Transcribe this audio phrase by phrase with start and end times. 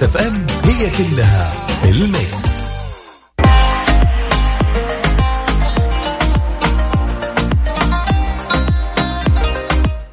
[0.00, 1.52] ميكس إف إم هي كلها
[1.84, 2.44] الميكس.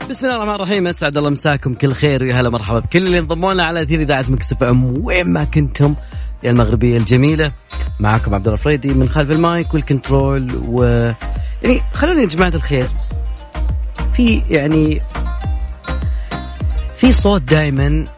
[0.09, 3.53] بسم الله الرحمن الرحيم أسعد الله مساكم كل خير يا هلا مرحبا بكل اللي انضموا
[3.53, 5.05] لنا على أثير إذاعة مكس اف ام.
[5.05, 5.95] وين ما كنتم
[6.43, 7.51] يا المغربية الجميلة
[7.99, 10.83] معكم عبد الله الفريدي من خلف المايك والكنترول و
[11.63, 12.89] يعني خلوني يا جماعة الخير
[14.13, 15.01] في يعني
[16.97, 18.16] في صوت دائما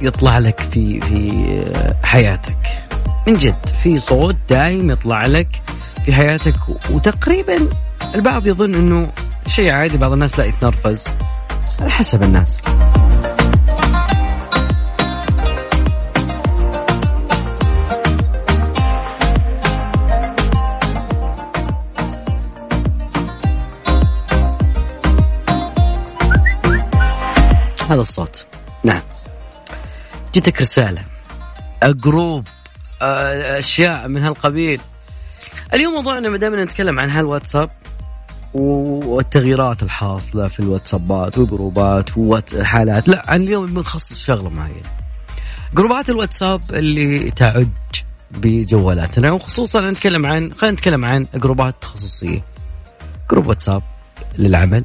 [0.00, 1.64] يطلع لك في في
[2.02, 2.56] حياتك.
[3.26, 5.62] من جد في صوت دائم يطلع لك
[6.04, 6.54] في حياتك
[6.90, 7.68] وتقريبا
[8.14, 9.12] البعض يظن إنه
[9.46, 11.08] شيء عادي بعض الناس لا يتنرفز.
[11.80, 12.60] على حسب الناس.
[27.90, 28.46] هذا الصوت.
[28.84, 29.00] نعم.
[30.38, 31.04] جتك رسالة.
[31.84, 32.46] جروب
[33.02, 34.80] أشياء من هالقبيل.
[35.74, 37.70] اليوم موضوعنا ما دام نتكلم عن هالواتساب
[38.54, 43.08] والتغييرات الحاصلة في الواتسابات والجروبات وحالات.
[43.08, 44.90] لا عن اليوم بنخصص شغلة معينة.
[45.74, 47.68] جروبات الواتساب اللي تعج
[48.30, 52.44] بجوالاتنا وخصوصا نتكلم عن خلينا نتكلم عن جروبات تخصصية.
[53.30, 53.82] group واتساب
[54.38, 54.84] للعمل.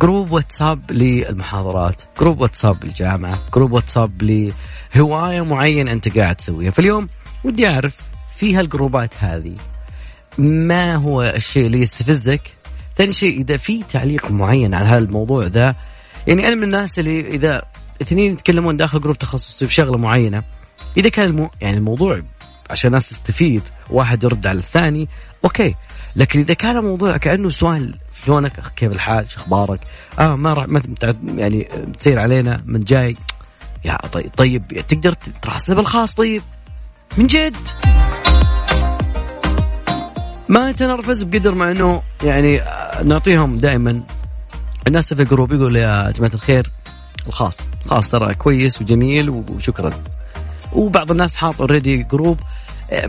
[0.00, 6.70] group واتساب للمحاضرات group واتساب للجامعة group واتساب لهواية معينة أنت قاعد تسويها.
[6.70, 7.08] فاليوم
[7.44, 7.96] ودي أعرف
[8.36, 9.54] في هالجروبات هذه
[10.38, 12.40] ما هو الشيء اللي يستفزك؟
[12.96, 15.74] ثاني شيء إذا في تعليق معين على هذا الموضوع ذا
[16.26, 17.62] يعني أنا من الناس اللي إذا
[18.02, 20.42] اثنين يتكلمون داخل group تخصصي في شغلة معينة
[20.96, 22.22] إذا كان المو يعني الموضوع
[22.70, 25.08] عشان الناس تستفيد واحد يرد على الثاني
[25.44, 25.74] okay.
[26.16, 29.80] لكن إذا كان الموضوع كأنه سؤال شلونك؟ كيف الحال؟ شو أخبارك؟
[30.18, 30.82] آه ما راح ما
[31.36, 33.16] يعني تسير علينا من جاي.
[33.84, 36.42] يا طيب, طيب تقدر تراسلنا بالخاص طيب.
[37.18, 37.56] من جد.
[40.48, 42.60] ما تنرفز بقدر ما إنه يعني
[43.04, 44.02] نعطيهم دائما.
[44.86, 46.70] الناس في ال group يقول يا جماعة الخير
[47.26, 47.70] الخاص.
[47.84, 49.90] الخاص ترى كويس وجميل وشكرا.
[50.72, 52.40] وبعض الناس حاط already group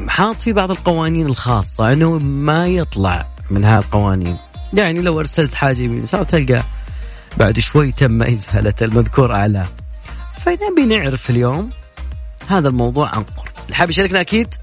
[0.07, 4.37] حاط في بعض القوانين الخاصة أنه ما يطلع من هذه القوانين.
[4.73, 6.63] يعني لو أرسلت حاجة من يسار تلقى
[7.37, 9.67] بعد شوي تم إزالة المذكور اعلاه
[10.41, 11.69] فنبي نعرف اليوم
[12.47, 13.47] هذا الموضوع عن قرب.
[13.65, 14.53] اللي حاب يشاركنا أكيد؟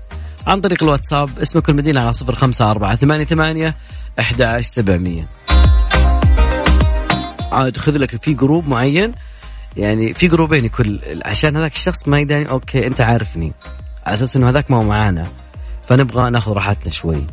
[0.46, 3.74] عن طريق الواتساب اسمك المدينة على صفر خمسة أربعة ثمانية ثمانية
[4.20, 5.28] أحد سبعمية.
[7.52, 9.12] عاد خذ لك في group معين.
[9.76, 13.52] يعني في جروبين يكون عشان هذاك الشخص ما يداني okay أنت عارفني.
[14.06, 15.26] على أساس إنه هذاك ما هو معانا.
[15.88, 17.26] فنبغى ناخذ راحتنا شوي.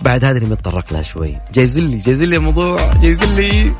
[0.00, 1.40] بعد هذه اللي متطرق لها شوي.
[1.52, 3.72] جايز لي جايز لي الموضوع جايز لي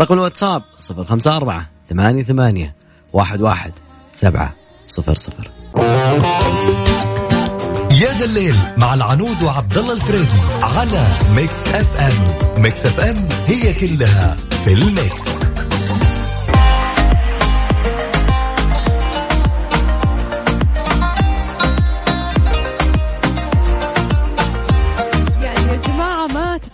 [0.00, 2.74] رقم الواتساب صفر خمسة أربعة ثمانية ثمانية
[3.12, 3.72] واحد واحد
[4.14, 4.54] سبعة
[4.84, 5.50] صفر صفر.
[8.00, 11.06] يا ذا الليل مع العنود وعبد الله الفريدي على
[11.36, 12.62] ميكس أف أم.
[12.62, 15.40] ميكس أف أم هي كلها في الميكس.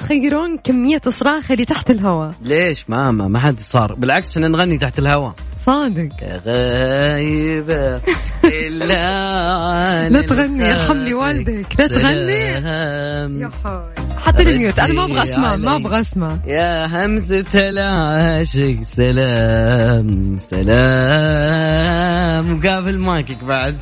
[0.06, 2.34] تتخيلون كمية الصراخ اللي تحت الهواء.
[2.42, 3.94] ليش ما ما, ما حد صار.
[3.94, 5.34] بالعكس إحنا نغني تحت الهواء.
[5.66, 6.08] صادق.
[6.46, 8.00] غايبة
[8.44, 8.84] إلا
[10.08, 11.66] لا تغني يرحم لي والدك.
[11.78, 12.32] لا تغني.
[13.40, 13.50] يا
[14.26, 16.38] حتى ال mute أنا ما أبغى أسمع ما أبغى أسمع.
[16.46, 21.76] يا همزة العاشق سلام سلام.
[22.58, 23.76] وقافل مايكك بعد.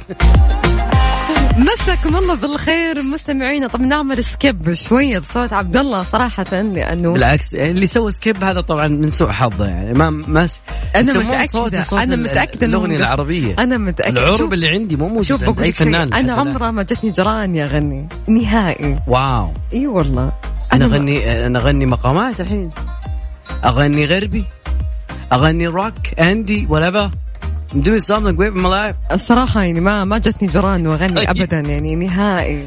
[1.58, 3.68] مساكم الله بالخير مستمعينا.
[3.68, 8.88] طب نعمل skip شوية بصوت عبد الله صراحة لأنه بالعكس اللي سوى skip هذا طبعا
[8.88, 10.48] من سوء حظه يعني ما ما
[10.96, 13.54] أنا متأكدة صوت أنا متأكدة الأغنية العربية.
[13.58, 14.20] أنا متأكدة.
[14.20, 17.66] العرب اللي عندي مو موجود شوف عند أي فنان أنا عمره ما جتني جران يا
[17.66, 18.96] غني نهائي.
[19.08, 19.52] واو.
[19.72, 20.32] إي والله.
[20.72, 22.70] أنا اغني أنا أغني مقامات الحين.
[23.64, 24.44] أغني غربي.
[25.32, 27.10] أغني rock indie ولا
[27.72, 29.12] I'm doing something great in my life.
[29.12, 31.28] الصراحة يعني ما ما جتني جران واغني طيب.
[31.28, 32.64] ابدا يعني نهائي.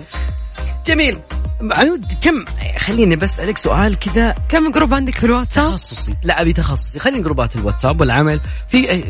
[0.85, 1.17] جميل.
[1.61, 2.45] عنود كم
[2.77, 7.23] خليني بس أسألك سؤال كذا كم group عندك في الواتساب؟ تخصصي لا أبي تخصصي خلينا
[7.23, 9.03] جروبات الواتساب والعمل في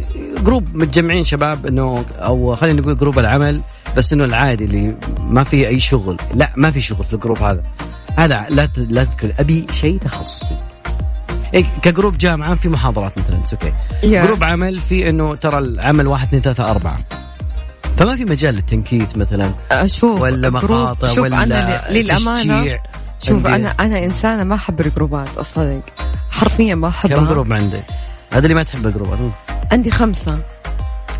[0.43, 3.61] group متجمعين شباب انه أو خلينا نقول group العمل
[3.97, 7.37] بس إنه العادي اللي ما في أي شغل لا ما في شغل في ال group
[7.37, 7.63] هذا
[8.17, 10.55] هذا لا لا تذكر أبي شيء تخصصي
[11.81, 14.05] ك group جامعة في محاضرات مثلا okay yeah.
[14.05, 16.97] group عمل في إنه ترى العمل واحد اثنين ثلاثة أربعة.
[17.97, 19.53] فما في مجال للتنكيت مثلا.
[19.71, 22.79] أشوف ولا مقاطع شوف ولا أنا للأمانة تشجيع.
[23.23, 25.81] شوف أنا أنا إنسانة ما أحب الجروبات أصدق.
[26.31, 27.17] حرفيا ما أحبها.
[27.17, 27.83] كم group عندك؟
[28.31, 29.19] هذا اللي ما تحب الجروبات
[29.71, 30.39] عندي خمسة.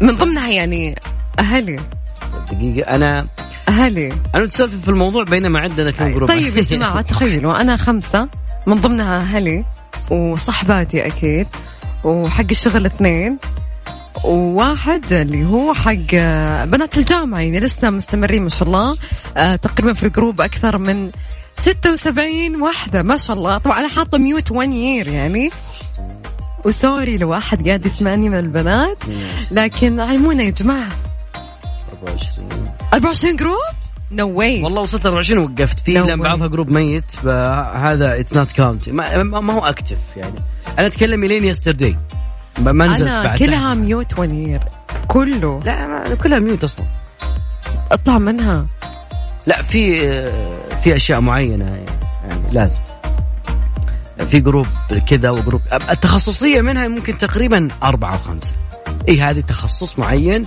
[0.02, 0.96] من ضمنها يعني
[1.40, 1.80] أهلي.
[2.52, 3.28] دقيقة أنا
[3.70, 4.14] أهلي.
[4.36, 6.30] أنا تسولف في الموضوع بينما عندنا كم group.
[6.30, 8.30] طيب يا جماعة تخيلوا أنا خمسة
[8.68, 9.66] من ضمنها أهلي.
[10.12, 11.48] وصحباتي أكيد
[12.04, 13.38] وحق الشغل اثنين
[14.24, 16.14] وواحد اللي هو حق
[16.66, 18.98] بنات الجامعة يعني لسه مستمرين ما شاء الله
[19.38, 21.12] آه تقريبا في ال group أكثر من
[21.62, 23.58] 76 واحدة ما شاء الله.
[23.58, 25.50] طبعا أنا حاطة mute 1 year يعني.
[26.66, 28.98] و sorry لو أحد قاعد يسمعني من البنات.
[29.52, 30.90] لكن علمونا يا جماعة.
[31.94, 32.50] 24
[32.94, 33.77] 24 group؟
[34.12, 35.80] نو no واي والله وصلت 24 وقفت.
[35.80, 40.40] فيه no لأن بعضها group ميت فهذا it's not count ما هو active يعني.
[40.80, 41.98] أنا أتكلم إلين yesterday
[42.60, 44.62] ما نزلت أنا بعد كلها mute one year
[45.08, 45.60] كله.
[45.66, 46.86] لا ما كلها mute أصلا.
[47.92, 48.66] أطلع منها.
[49.48, 50.02] لا في
[50.82, 52.82] في أشياء معينة يعني لازم.
[54.30, 54.68] في group
[55.08, 58.54] كذا و group التخصصية منها ممكن تقريبا أربعة أو خمسة
[59.08, 60.46] إي هذه تخصص معين.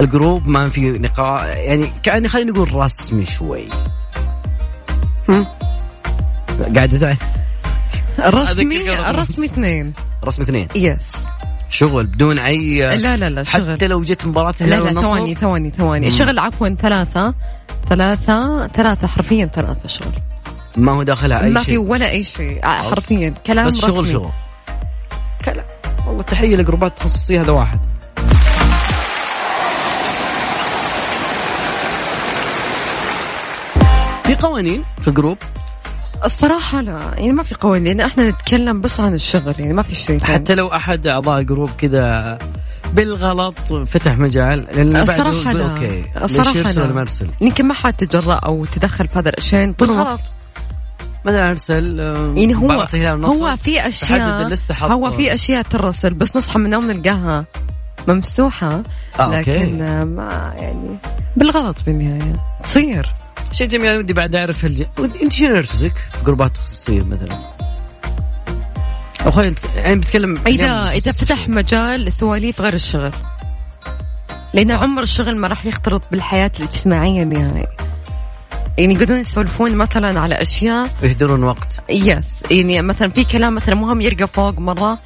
[0.00, 3.68] ال group ما في نقاش يعني كأني خلينا نقول رسمي شوي.
[6.76, 7.16] قاعدة
[8.20, 9.92] رسمي رسمي اثنين.
[10.24, 10.68] رسمي اثنين.
[10.74, 11.16] yes
[11.68, 13.72] شغل بدون أي لا لا لا شغل.
[13.72, 16.06] حتى لو جت مباراة لا لا ثواني ثواني ثواني.
[16.06, 17.34] الشغل عفوا ثلاثة.
[17.88, 20.18] ثلاثة ثلاثة حرفيا ثلاثة شغل.
[20.76, 21.78] ما هو داخلها أي ما شيء.
[21.78, 22.60] ما في ولا أي شيء.
[22.62, 24.12] حرفيا كلام بس شغل رسمي.
[24.12, 24.30] شغل.
[25.44, 25.64] كلام.
[26.06, 27.80] والله تحية لجروبات تخصصية هذا واحد.
[34.24, 35.38] في قوانين في الجروب؟
[36.24, 39.94] الصراحة لا يعني ما في قوانين لأن إحنا نتكلم بس عن الشغل يعني ما في
[39.94, 42.38] شيء حتى لو أحد أعضاء الجروب كذا
[42.92, 46.04] بالغلط فتح مجال لأن الصراحة لا okay.
[46.22, 50.32] الصراحة يرسل لا المرسل؟ يمكن ما حد تجرأ أو تدخل في هذا الأشياء طول الوقت.
[51.24, 51.98] مثلا أرسل
[52.36, 52.72] يعني هو
[53.24, 54.40] هو في أشياء
[54.84, 57.44] هو في أشياء ترسل بس نصحى من النوم نلقاها.
[58.08, 58.82] ممسوحة
[59.20, 60.04] آه لكن okay.
[60.04, 60.98] ما يعني
[61.36, 62.32] بالغلط بالنهاية.
[62.64, 63.14] تصير.
[63.52, 64.82] شيء جميل ودي بعد أعرف الج...
[65.22, 67.38] أنت شنو ينرفزك في جروبات تخصصية مثلا؟
[69.26, 73.12] أو خلينا يعني بتكلم اذا إذا فتح مجال لسواليف غير الشغل.
[74.54, 77.66] لأن عمر الشغل ما راح يختلط بالحياة الاجتماعية نهائي.
[78.78, 80.90] يعني يقعدون يسولفون مثلا على أشياء.
[81.02, 81.80] يهدرون وقت.
[81.90, 84.98] يس يعني مثلا في كلام مثلا مهم يرقى فوق مرة.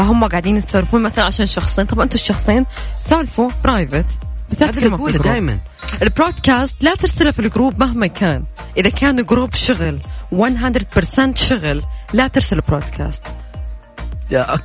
[0.00, 1.84] فهم قاعدين يسولفون مثلا عشان شخصين.
[1.84, 2.66] طب أنتم الشخصين
[3.00, 4.06] سولفوا private
[4.50, 5.58] بس دائما
[6.02, 8.44] ال broadcast لا ترسله في الجروب مهما كان.
[8.76, 10.00] إذا كان جروب شغل
[10.32, 11.82] 100% شغل
[12.12, 13.22] لا ترسل broadcast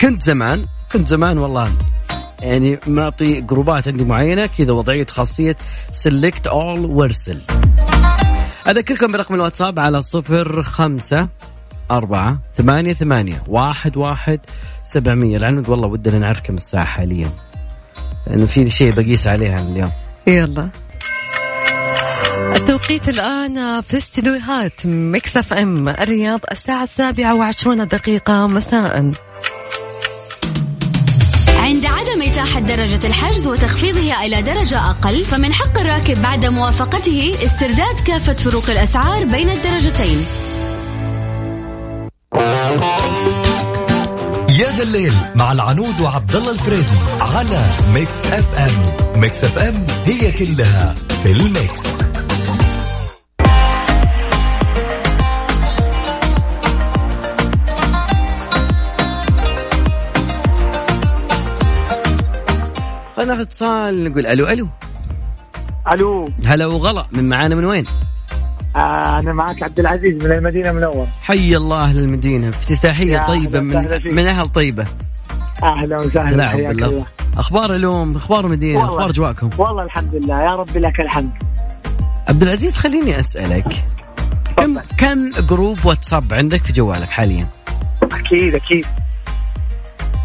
[0.01, 1.71] كنت زمان كنت زمان والله.
[2.41, 5.55] يعني معطي جروبات عندي معينة كذا وضعية خاصية.
[5.91, 7.41] سلكت اول وارسل.
[8.67, 11.29] أذكركم برقم الواتساب على صفر خمسة
[11.91, 14.39] أربعة ثمانية ثمانية واحد واحد
[14.83, 15.37] سبعمية.
[15.37, 17.29] لعلمك والله ودنا نعرف كم الساعة حاليا.
[18.27, 19.91] لأنه في شيء بقيس عليها اليوم.
[20.27, 20.69] يلا.
[22.55, 29.11] التوقيت الآن في استديوهات Mix FM الرياض الساعة السابعة وعشرون دقيقة مساء.
[31.59, 37.99] عند عدم إتاحة درجة الحجز وتخفيضها إلى درجة أقل فمن حق الراكب بعد موافقته استرداد
[38.07, 40.17] كافة فروق الأسعار بين الدرجتين.
[44.60, 48.95] يا ذا الليل مع العنود وعبد الله الفريدي على Mix FM.
[49.21, 51.83] Mix FM هي كلها في ال mix.
[63.15, 64.67] خلينا ناخذ اتصال نقول ألو ألو.
[65.91, 66.29] ألو.
[66.46, 67.86] هلا وغلا من معانا من وين؟
[68.75, 71.08] أنا معك عبد العزيز من المدينة المنورة.
[71.24, 72.50] حي الله أهل المدينة.
[72.50, 74.86] افتتاحية طيبة من من أهل طيبة.
[75.63, 77.05] أهلا وسهلا حياك الله.
[77.38, 80.41] أخبار اليوم أخبار المدينة أخبار اجواءكم والله الحمد لله.
[80.41, 81.32] يا رب لك الحمد.
[82.29, 83.86] عبد العزيز خليني أسألك.
[84.58, 87.48] كم كم جروب واتساب عندك في جوالك حاليا؟
[88.03, 88.86] أكيد أكيد.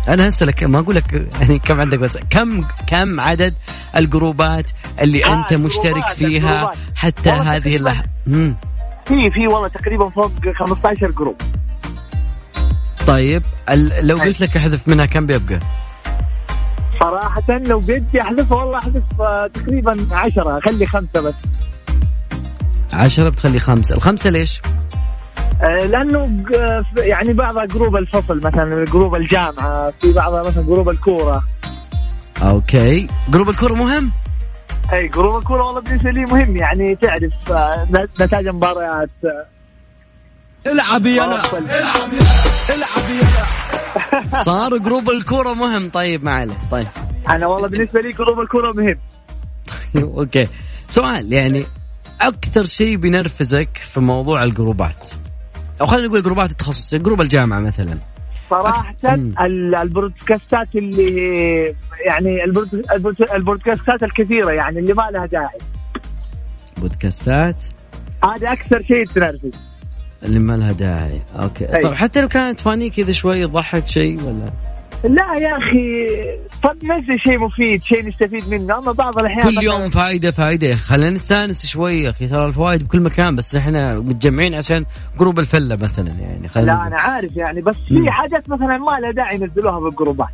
[0.08, 3.54] أنا هسألك ما أقول لك يعني كم عندك بس كم كم عدد
[3.96, 6.76] الجروبات اللي آه أنت مشترك فيها الجروبات.
[6.94, 8.08] حتى هذه اللحظه
[9.06, 11.36] في في والله تقريبا فوق 15 جروب
[13.06, 13.42] طيب
[14.00, 15.60] لو قلت لك أحذف منها كم بيبقى؟
[17.00, 19.02] صراحة لو بدي أحذف والله أحذف
[19.54, 21.34] تقريبا 10 اخلي خمسة بس
[22.92, 24.60] 10 بتخلي خمسة، الخمسة ليش؟
[25.62, 26.44] لأنه
[26.96, 31.42] يعني بعضها جروب الفصل مثلا جروب الجامعة في بعضها مثلا جروب الكورة.
[32.42, 33.06] okay.
[33.28, 34.10] جروب الكورة مهم؟
[34.92, 36.56] أي جروب الكورة والله بالنسبة لي مهم.
[36.56, 37.32] يعني تعرف
[38.20, 39.10] نتائج المباريات
[40.66, 41.38] العب يلا.
[42.70, 44.42] العب يلا.
[44.44, 45.90] صار جروب الكورة مهم.
[45.90, 46.54] طيب ما عليه.
[46.70, 46.86] طيب.
[47.28, 48.98] أنا والله بالنسبة لي جروب الكره مهم.
[49.96, 50.48] okay.
[50.88, 51.64] سؤال يعني
[52.20, 55.10] أكثر شيء بينرفزك في موضوع الجروبات؟
[55.80, 57.98] أو خلينا نقول جروبات التخصص جروب الجامعة مثلا.
[58.50, 58.94] صراحة
[59.82, 61.74] البرودكاستات اللي
[62.06, 65.58] يعني البرود- البرود- البرودكاستات الكثيرة يعني اللي ما لها داعي.
[66.78, 67.64] برودكاستات؟
[68.24, 69.50] هذا أكثر شيء تنرفز.
[70.22, 71.20] اللي ما لها داعي.
[71.42, 71.76] okay.
[71.76, 71.80] أي.
[71.82, 74.46] طيب حتى لو كانت funny كذا شوي يضحك شيء ولا؟
[75.04, 76.06] لا يا أخي
[76.62, 78.78] طب نزل شيء مفيد شيء نستفيد منه.
[78.78, 83.00] أما بعض الأحيان كل يوم فائده فائده خلينا نستانس شوي يا أخي ترى الفوائد بكل
[83.00, 84.84] مكان بس إحنا متجمعين عشان
[85.18, 86.48] جروب الفلة مثلا يعني.
[86.48, 87.76] خلينا لا أنا عارف يعني بس.
[87.88, 90.28] في حاجات مثلا ما لها داعي ينزلوها بالجروبات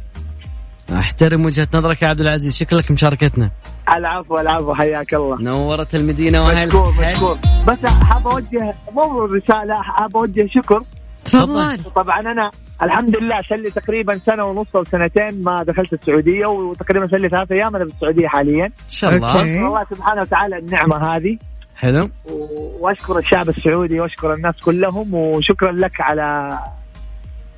[0.93, 2.57] أحترم وجهة نظرك يا عبد العزيز.
[2.57, 3.51] شكلك مشاركتنا.
[3.97, 5.43] العفو العفو حياك الله.
[5.43, 7.39] نورت المدينة واهل مشكور مشكور.
[7.69, 10.83] بس حاب أوجه مو رسالة حاب أوجه شكر.
[11.25, 11.79] تفضل.
[11.95, 12.51] طبعا أنا
[12.83, 17.29] الحمد لله صار لي تقريبا سنة ونص أو سنتين ما دخلت السعودية وتقريبا صار لي
[17.29, 18.67] ثلاث أيام أنا في السعوديه حاليا.
[18.67, 19.67] إن شاء الله.
[19.67, 21.39] الله سبحانه وتعالى النعمة هذه.
[21.77, 22.11] حلو.
[22.81, 26.59] وأشكر الشعب السعودي وأشكر الناس كلهم وشكرا لك على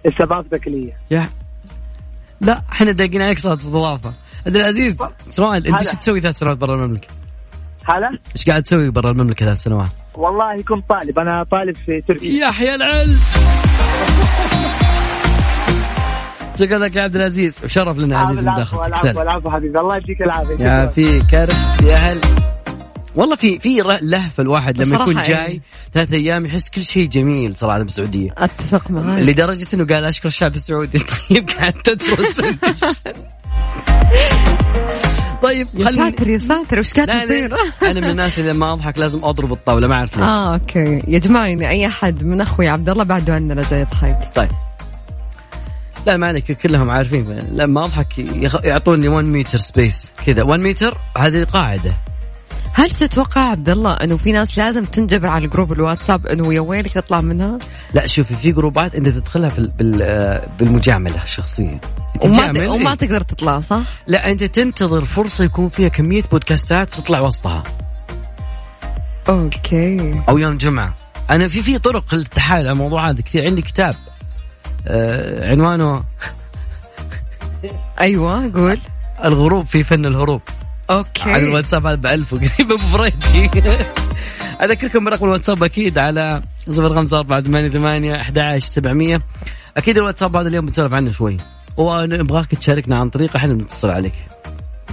[0.06, 0.92] استضافتك لي.
[1.10, 1.28] يا.
[2.40, 4.12] لا إحنا داقين عليك صوت استضافة.
[4.46, 4.96] عبد العزيز
[5.30, 5.78] سؤال أنت.
[5.78, 7.08] إيش تسوي ثلاث سنوات برا المملكة؟
[7.84, 12.46] هلا؟ إيش قاعد تسوي برا المملكة ثلاث سنوات؟ والله كنت طالب أنا طالب في تركيا.
[12.46, 13.18] يحيى العلم.
[16.58, 17.64] شكرا لك يا عبد العزيز.
[17.64, 19.80] وشرف لنا عزيز مداخلتك العفو سلام العفو حبيبي.
[19.80, 20.52] الله يديك العافية.
[20.52, 20.86] يا شكراً.
[20.86, 21.56] في كرم
[21.88, 22.20] يا هل.
[23.16, 25.60] والله في في لهفه الواحد لما يكون بصراحة جاي إيه.
[25.92, 28.30] ثلاث أيام يحس كل شيء جميل صراحة بالسعودية.
[28.38, 30.98] أتفق معك لدرجة إنه قال أشكر الشعب السعودي.
[31.30, 32.40] طيب قاعد تدرس.
[35.42, 36.78] طيب يا خليني ساتر يا ساتر.
[36.78, 40.28] وش قاعد يصير؟ أنا من الناس اللي لما أضحك لازم أضرب الطاولة ما أعرف ليش.
[40.28, 41.02] آه okay.
[41.08, 44.30] يا جماعة يعني أي أحد من أخوي عبد الله بعده عندنا جاي يضحك.
[44.34, 44.48] طيب.
[46.08, 47.38] لا ما عليك كلهم عارفين.
[47.52, 48.18] لما أضحك
[48.64, 50.42] يعطوني 1 متر space كذا.
[50.42, 51.94] 1 متر هذه قاعدة.
[52.72, 56.92] هل تتوقع عبد الله إنه في ناس لازم تنجبر على جروب الواتساب إنه يا ويلك
[56.92, 57.58] تطلع منها؟
[57.94, 61.80] لا شوفي في جروبات أنت تدخلها في ال- بال بالمجاملة الشخصيه
[62.22, 62.94] وما, وما.
[62.94, 67.62] تقدر تطلع صح؟ لا أنت تنتظر فرصة يكون فيها كمية برودكاستات تطلع وسطها.
[69.28, 70.20] okay.
[70.28, 70.94] أو يوم جمعة.
[71.30, 73.46] أنا في في طرق للتحايل على الموضوع هذا كثير.
[73.46, 73.94] عندي كتاب
[75.42, 76.04] عنوانه
[78.00, 78.80] أيوه قول.
[79.24, 80.40] الغروب في فن الهروب.
[80.90, 81.22] okay.
[81.30, 83.50] على الواتساب هذا ب 1000 وقريب بفريتي
[84.62, 89.20] أذكركم برقم الواتساب أكيد على 05488 11700
[89.76, 91.36] أكيد الواتساب هذا اليوم بنسولف عنه شوي.
[91.76, 94.14] ونبغاك تشاركنا عن طريق إحنا بنتصل عليك.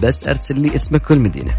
[0.03, 1.53] بس أرسل لي اسمك والمدينة.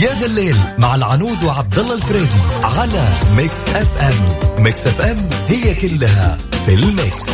[0.00, 4.62] يا ذا الليل مع العنود وعبد الله الفريدي على Mix FM.
[4.64, 7.30] Mix FM هي كلها في ال mix.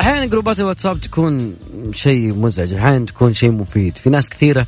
[0.00, 1.56] أحيانا جروبات الواتساب تكون
[1.92, 3.98] شيء مزعج أحيانا تكون شيء مفيد.
[3.98, 4.66] في ناس كثيرة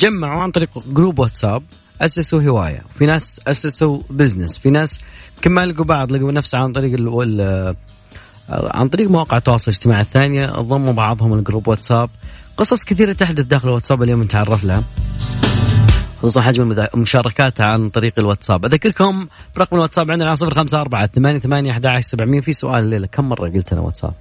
[0.00, 1.62] جمعوا عن طريق جروب واتساب
[2.00, 2.82] أسسوا هواية.
[2.98, 5.00] في ناس أسسوا business في ناس
[5.46, 6.94] ما لقوا بعض لقوا نفسه عن طريق.
[8.48, 12.10] عن طريق مواقع التواصل الاجتماعي الثانية ضموا بعضهم الجروب واتساب.
[12.56, 14.82] قصص كثيرة تحدث داخل الواتساب اليوم نتعرف لها.
[16.22, 18.64] خصوصا حجم المشاركات عن طريق الواتساب.
[18.64, 23.72] أذكركم برقم الواتساب عندنا على 054 88 11 700 في سؤال الليلة كم مرة قلت
[23.72, 24.12] أنا واتساب؟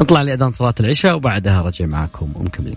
[0.00, 2.76] نطلع لأذان صلاة العشاء وبعدها رجع معكم ومكملين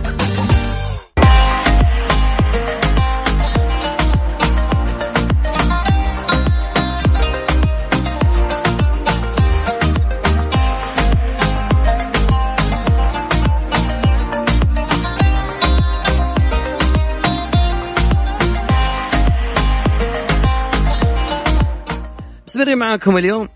[22.61, 23.49] مستمرين معاكم اليوم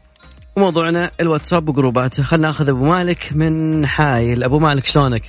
[0.55, 4.43] وموضوعنا الواتساب وجروباته خلنا ناخذ أبو مالك من حايل.
[4.43, 5.21] أبو مالك شلونك؟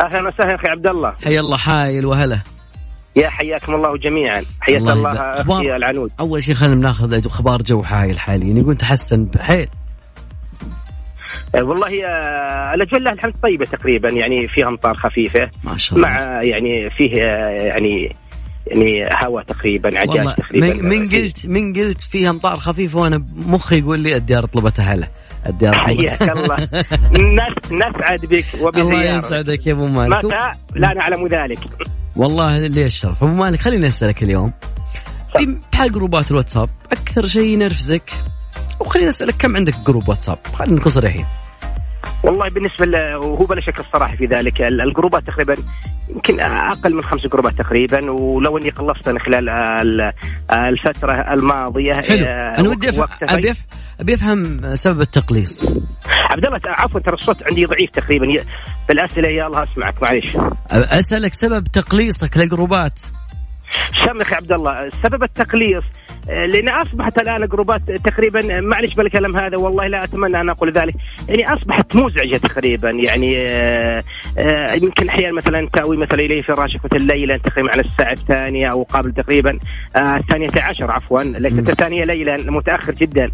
[0.00, 1.14] أهلا وسهلا أخي عبد الله.
[1.24, 2.38] حي الله حايل وهلا.
[3.16, 4.42] يا حياكم الله جميعا.
[4.60, 5.10] حياك الله الله.
[5.12, 6.10] أخي؟ العنود.
[6.20, 8.58] أول شيء خلينا ناخذ أخبار جو حايل حاليا.
[8.58, 9.68] يقول تحسن بحيل.
[11.54, 15.50] آه، والله آه، الأجواء لله الحمد طيبة تقريبا يعني فيها أمطار خفيفة.
[15.64, 16.08] ما شاء الله.
[16.08, 18.16] مع يعني فيه آه، يعني
[18.70, 20.74] يعني هواء تقريبا عجاج تقريبا.
[20.74, 25.08] من, من قلت من قلت فيها امطار خفيفه وأنا مخي يقول لي الديار طلبتها هلا
[25.46, 26.56] الديار حياك الله.
[26.56, 30.24] نس- نسعد بك الله وبزيارتك يسعدك يا أبو مالك.
[30.24, 30.36] متى
[30.74, 31.58] لا نعلم ذلك.
[32.16, 33.24] والله لي الشرف.
[33.24, 34.52] أبو مالك خليني أسألك اليوم.
[35.38, 38.10] في مجال جروبات الواتساب أكثر شيء ينرفزك؟
[38.80, 41.24] وخليني أسألك كم عندك جروب واتساب؟ خلينا نكون صريحين.
[42.24, 43.14] والله بالنسبة ل...
[43.14, 44.62] وهو بلا شك الصراحة في ذلك.
[44.62, 45.56] ال- الجروبات تقريبا
[46.14, 48.10] يمكن أقل من خمس جروبات تقريبا.
[48.10, 50.12] ولو إني خلصت أنا خلال ال-
[50.52, 52.24] الفترة الماضية حلو.
[52.26, 52.88] آه، أنا ودي.
[52.88, 53.56] أبي أف-
[54.00, 55.68] أبي أفهم سبب التقليص.
[56.06, 58.26] عبد الله عفوا ترى الصوت عندي ضعيف تقريبا.
[58.88, 60.36] بالأسئلة يا الله أسمعك معليش.
[60.70, 63.00] أسألك سبب تقليصك للجروبات.
[64.06, 65.84] يا عبد الله سبب التقليص
[66.30, 70.94] آه، لأن أصبحت الآن جروبات تقريبا معلش بالكلام هذا والله لا أتمنى أن أقول ذلك
[71.28, 74.04] يعني أصبحت مزعجة تقريبا يعني آه،
[74.38, 78.82] آه، يمكن أحيانا مثلا تأوي مثلا إلي فراشك مثل ليلا تقريبا على الساعة الثانية أو
[78.82, 79.58] قبل تقريبا
[79.96, 83.30] آه، الثانية عشر عفوا ليست الثانية ليلا متأخر جدا.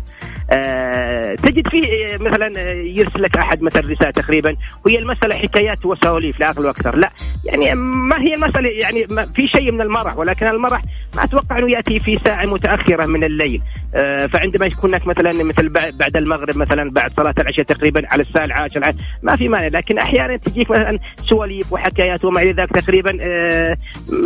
[0.50, 5.87] آه، تجد فيه آه، مثلا آه، يرسل لك أحد مثلا رساله تقريبا وهي المسألة حكايات
[5.87, 7.11] وسواليف لا أقل وأكثر لا
[7.45, 10.83] يعني ما هي المسألة يعني في شيء من المرح ولكن المرح
[11.16, 13.62] ما أتوقع إنه يأتي في ساعة متأخرة من الليل.
[13.95, 18.23] آه، فعندما يكون هناك مثلا مثل بع- بعد المغرب مثلا بعد صلاة العشاء تقريبا على
[18.23, 19.66] الساعة العاشرة ما في مانع.
[19.69, 23.76] لكن أحيانا تجيك مثلا سواليف وحكايات وما إلى ذلك تقريبا آه،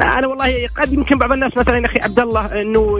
[0.03, 2.99] أنا والله قد يمكن بعض الناس مثلا أخي عبد الله إنه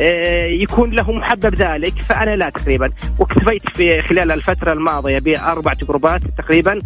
[0.00, 2.88] آه، يكون له محبب ذلك فأنا لا تقريبا.
[3.18, 6.78] واكتفيت في خلال الفترة الماضية باربع جروبات تقريبا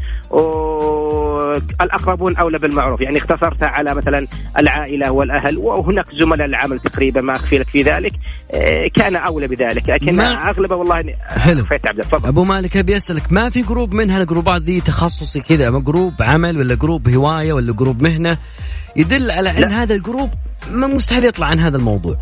[1.81, 3.01] والأقربون أولى بالمعروف.
[3.01, 4.27] يعني اختصرتها على مثلا
[4.59, 8.13] العائلة والاهل وهناك زملاء العمل تقريبا ما أخفي لك في ذلك.
[8.55, 11.65] آه، كان أولى بذلك لكن أغلبه والله حلو.
[11.85, 16.15] عبد تفضل أبو مالك أبي أسألك ما في جروب من هالجروبات ذي تخصصي كذا؟ جروب
[16.21, 18.39] عمل ولا جروب هواية ولا جروب مهنة؟
[18.97, 19.83] يدل على إن لا.
[19.83, 20.31] هذا الجروب
[20.71, 22.17] ما مستحيل يطلع عن هذا الموضوع.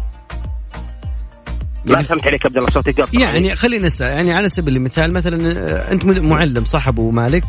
[1.87, 5.53] ما فهمت عليك عبد الله صوتك قطع يعني خلينا نسال يعني على سبيل المثال مثلا
[5.53, 7.45] آه، أنت معلم صح أبو مالك؟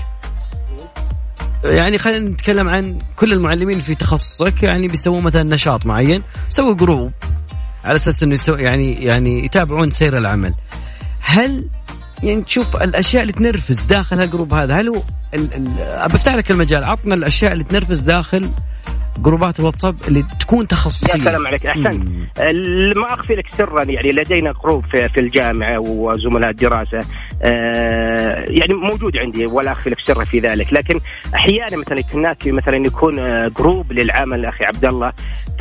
[1.65, 7.11] يعني خلينا نتكلم عن كل المعلمين في تخصصك يعني بيسوون مثلا نشاط معين سووا جروب
[7.83, 10.53] على أساس إنه يسوي يعني يعني يتابعون سير العمل.
[11.19, 11.67] هل
[12.23, 15.01] يعني تشوف الأشياء اللي تنرفز داخل هالجروب هذا هل هو
[15.33, 18.49] ال- ال- بفتح لك المجال عطنا الأشياء اللي تنرفز داخل
[19.17, 21.19] جروبات الواتساب اللي تكون تخصصية.
[21.19, 21.65] يا سلام عليك.
[21.65, 22.09] احسنت
[22.97, 26.99] ما اخفي لك سرا يعني لدينا جروب في, في الجامعة وزملاء الدراسة.
[27.41, 30.73] آه يعني موجود عندي ولا اخفي لك سرا في ذلك.
[30.73, 30.99] لكن
[31.35, 35.11] أحيانا مثلا هناك مثلا يكون آه، جروب للعمل أخي عبد الله.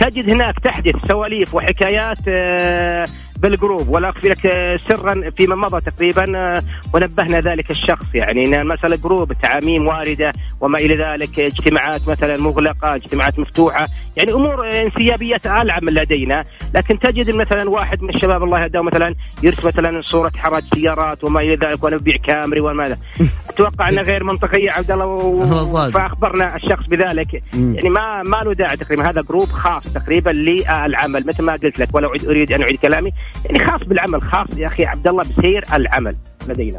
[0.01, 3.07] تجد هناك تحدث سواليف وحكايات آه
[3.38, 6.62] بالجروب ولا اخفي لك آه، سرا فيما مضى تقريبا آه،
[6.94, 8.07] ونبهنا ذلك الشخص.
[8.14, 13.87] يعني إن المساله جروب تعاميم واردة وما إلى ذلك اجتماعات مثلا مغلقة اجتماعات مفتوحة.
[14.16, 16.44] يعني أمور آه، انسيابيات العب من لدينا.
[16.75, 21.40] لكن تجد مثلا واحد من الشباب الله يهداه مثلا يرسم مثلا صورة حراج سيارات وما
[21.40, 22.99] إلى ذلك وأنا ببيع كامري وماذا
[23.51, 25.44] أتوقع انها غير منطقيه عبد الله و...
[25.92, 27.42] فأخبرنا الشخص بذلك.
[27.55, 29.11] يعني ما ما له داعي تقريبا.
[29.11, 33.11] هذا جروب خاص تقريبا للعمل مثل ما قلت لك ولو أعيد- أريد أن أعيد كلامي.
[33.44, 36.16] يعني خاص بالعمل خاص يا أخي عبد الله بسير العمل
[36.48, 36.78] لدينا.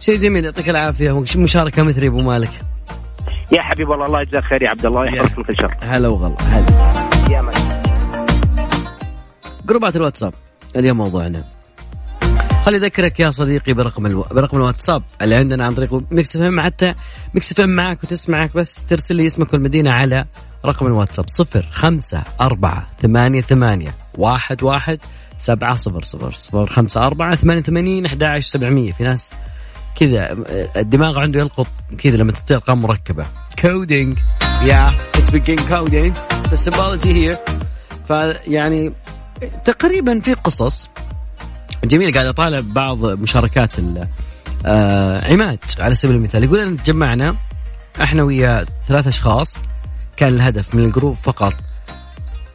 [0.00, 1.24] شيء جميل يعطيك العافية.
[1.36, 2.50] مشاركة مثري أبو مالك.
[3.52, 6.36] يا حبيب والله الله يجزاك خير يا عبد الله ويحفظك من كل شر هلا وغلا
[6.40, 6.66] هلا.
[7.30, 7.52] يا من.
[9.66, 10.34] جروبات الواتساب
[10.76, 11.44] اليوم موضوعنا.
[12.64, 14.22] خلي أذكرك يا صديقي برقم ألو...
[14.22, 16.94] برقم الواتساب اللي عندنا عن طريق Mix FM حتى
[17.34, 20.24] Mix FM معك وتسمعك بس ترسل لي اسمك والمدينة على
[20.66, 24.98] رقم الواتساب صفر خمسة أربعة ثمانية ثمانية واحد واحد
[25.40, 28.92] سبعة صفر صفر صفر خمسة أربعة ثمانية ثمانين أحد عشر سبعمية.
[28.92, 29.30] في ناس
[29.94, 30.36] كذا
[30.76, 31.66] الدماغ عنده يلقط
[31.98, 33.26] كذا لما تعطيه ارقام مركبه
[33.58, 34.18] coding
[34.62, 36.16] yeah it's begin coding
[36.52, 37.36] ال symbology here
[38.08, 38.92] فيعني
[39.64, 40.88] تقريبا في قصص.
[41.84, 43.70] جميل قاعد أطالع بعض مشاركات
[44.66, 46.44] آه عماد على سبيل المثال.
[46.44, 47.36] يقول أن تجمعنا
[48.02, 49.56] إحنا ويا ثلاث أشخاص.
[50.16, 51.54] كان الهدف من الجروب فقط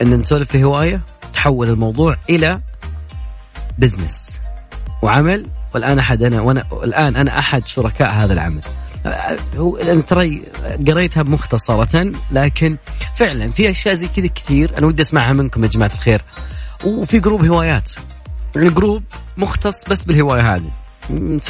[0.01, 1.01] أن نسولف في هواية
[1.33, 2.61] تحول الموضوع إلى
[3.77, 4.41] business
[5.01, 8.61] وعمل والآن أحد أنا وأنا الآن أنا أحد شركاء هذا العمل.
[9.05, 10.41] آه، هو ترى
[10.87, 12.77] قريتها مختصرة لكن
[13.15, 16.21] فعلا في أشياء زي كذا كثير أنا ودي أسمعها منكم يا جماعة الخير.
[16.83, 17.91] وفي جروب هوايات.
[18.55, 19.03] يعني جروب
[19.37, 20.71] مختص بس بالهواية هذه.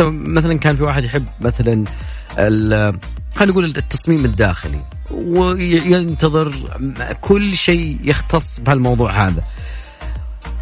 [0.10, 1.86] مثلا كان في واحد يحب مثلا
[3.36, 6.54] خلينا نقول التصميم الداخلي وينتظر
[7.22, 9.44] كل شيء يختص بهالموضوع هذا.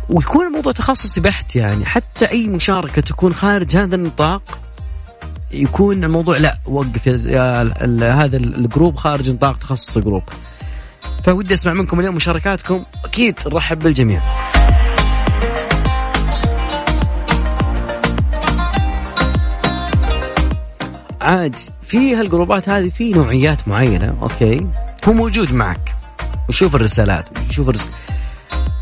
[0.10, 1.86] ويكون الموضوع تخصصي بحت يعني.
[1.86, 4.60] حتى أي مشاركة تكون خارج هذا النطاق
[5.52, 10.24] يكون الموضوع لا وقف هذا ال- الجروب خارج نطاق تخصص الجروب.
[11.24, 12.84] فودي أسمع منكم اليوم مشاركاتكم.
[13.06, 14.22] أكيد نرحب بالجميع.
[21.22, 24.68] عاد في هالجروبات هذه في نوعيات معينة أوكي؟
[25.08, 25.96] هو موجود معك.
[26.50, 27.88] وشوف الرسالات وشوف الرس...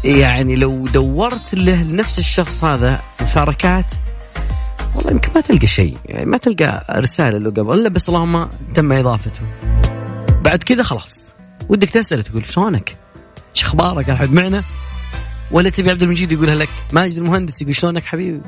[0.03, 3.91] يعني لو دورت له نفس الشخص هذا مشاركات
[4.95, 8.91] والله يمكن ما تلقى شيء يعني ما تلقى رسالة له قبل إلا بس اللهم تم
[8.91, 9.41] إضافته
[10.41, 11.33] بعد كذا خلاص
[11.69, 12.95] ودك تسأله تقول شلونك؟
[13.55, 14.63] إيش أخبارك الحد معنا؟
[15.51, 18.41] ولا تبي عبد المجيد يقولها لك ماجد المهندس يقول شلونك حبيبي؟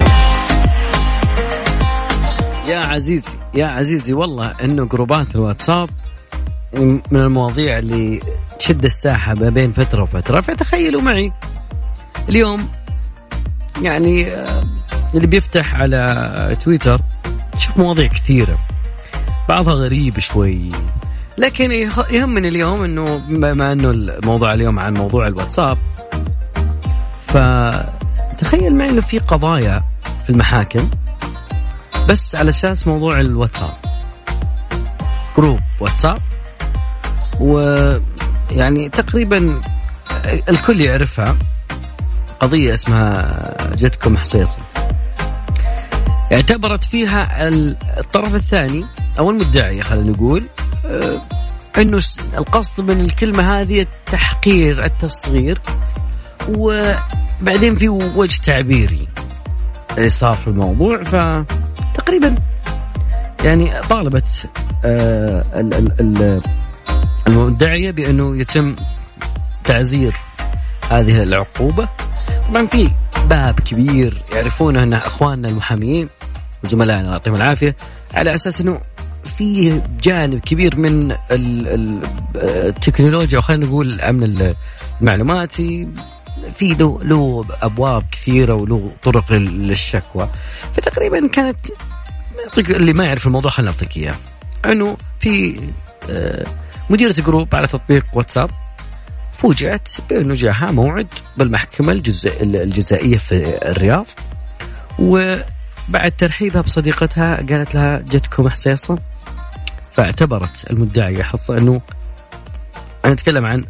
[2.68, 5.90] يا عزيزي يا عزيزي والله إنه جروبات الواتساب
[6.76, 8.20] من المواضيع اللي
[8.60, 10.42] تشد الساحة ما بين فترة وفترة.
[10.42, 11.32] فتخيلوا معي
[12.30, 12.68] اليوم
[13.82, 14.64] يعني آه،
[15.16, 17.02] اللي بيفتح على تويتر
[17.52, 18.58] تشوف مواضيع كثيرة.
[19.50, 20.72] بعضها غريب شوي.
[21.38, 21.72] لكن
[22.12, 25.78] يهمني اليوم إنه بما إنه الموضوع اليوم عن موضوع الواتساب
[27.28, 29.84] فتخيل معي إنه في قضايا
[30.24, 30.90] في المحاكم
[32.10, 33.74] بس على أساس موضوع الواتساب.
[35.38, 36.18] جروب واتساب.
[37.40, 39.62] ويعني تقريبا
[40.50, 41.36] الكل يعرفها
[42.40, 44.58] قضية اسمها جتكم حصيصة
[46.34, 47.50] اعتبرت فيها
[48.00, 48.86] الطرف الثاني
[49.20, 50.46] أو المدعية خلينا نقول
[50.86, 51.22] آه،
[51.78, 52.02] إنه
[52.38, 55.62] القصد من الكلمة هذه التحقير التصغير
[56.50, 59.08] وبعدين في وجه تعبيري
[60.08, 62.36] صار في الموضوع فتقريبا
[63.44, 64.50] يعني طالبت
[64.86, 65.44] آه،
[67.28, 68.76] المدعية بأنه يتم
[69.64, 70.16] تعزير
[70.90, 71.90] هذه العقوبة.
[72.48, 72.90] طبعا في
[73.30, 76.10] باب كبير يعرفونه أن أخواننا المحاميين
[76.64, 77.76] وزملائنا يعطيهم العافية
[78.14, 78.82] على أساس أنه
[79.26, 81.16] في جانب كبير من
[82.36, 84.54] التكنولوجيا خلينا نقول الأمن
[85.02, 85.88] المعلوماتي
[86.54, 90.30] في له له أبواب كثيرة وله طرق للشكوى.
[90.74, 91.58] فتقريبا كانت
[92.58, 94.16] اللي ما يعرف الموضوع خلينا نعطيك إياه.
[94.66, 95.60] أنه في
[96.10, 96.46] آه،
[96.90, 98.50] مديرة جروب على تطبيق واتساب
[99.34, 102.02] فوجئت بانه جاها موعد بالمحكمة
[102.42, 104.06] الجزائية في الرياض
[105.00, 108.98] وبعد ترحيبها بصديقتها قالت لها جتكم حسيصة
[109.94, 111.82] فاعتبرت المدعية حصة إنه
[113.06, 113.66] أنا أتكلم عن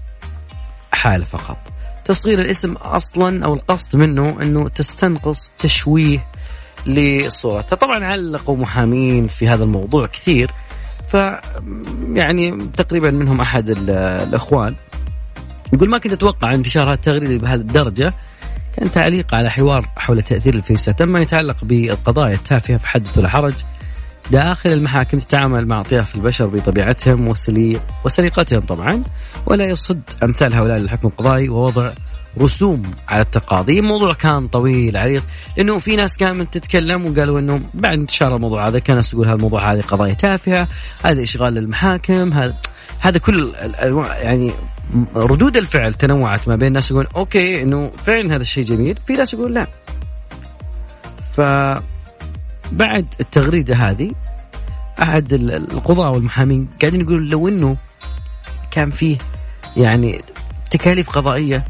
[0.91, 1.57] حالة فقط.
[2.05, 6.27] تصغير الاسم أصلا أو القصد منه إنه تستنقص تشويه
[6.85, 7.75] لصورتها.
[7.75, 10.51] طبعا علقوا محامين في هذا الموضوع كثير
[11.13, 11.17] ف
[12.13, 14.75] يعني تقريبا منهم أحد الأخوان.
[15.73, 18.13] يقول ما كنت أتوقع انتشار هذا التغريده بهذه الدرجة
[18.77, 23.53] كان تعليق على حوار حول تأثير الفيسة تم يتعلق بالقضايا التافهة في حدث ولا حرج
[24.31, 29.03] داخل المحاكم تتعامل مع أطياف البشر بطبيعتهم وسلي وسليقتهم طبعا
[29.45, 31.91] ولا يصد أمثال هؤلاء للحكم القضائي ووضع
[32.39, 33.79] رسوم على التقاضي.
[33.79, 35.23] الموضوع كان طويل عريض
[35.57, 39.35] لأنه في ناس كانت تتكلم وقالوا إنه بعد انتشار الموضوع هذا كان ناس تقول هذا
[39.35, 40.67] الموضوع هذه قضايا تافهة
[41.03, 42.55] هذا إشغال للمحاكم هذا
[42.99, 43.53] هذا كل
[44.15, 44.51] يعني
[45.15, 49.33] ردود الفعل تنوعت ما بين ناس يقول أوكي إنه فعلا هذا الشيء جميل في ناس
[49.33, 49.67] يقول لا.
[51.31, 51.41] ف
[52.71, 54.11] بعد التغريدة هذه
[55.01, 57.77] أحد القضاة والمحامين قاعدين يقولوا لو إنه
[58.71, 59.17] كان فيه
[59.77, 60.21] يعني
[60.69, 61.63] تكاليف قضائية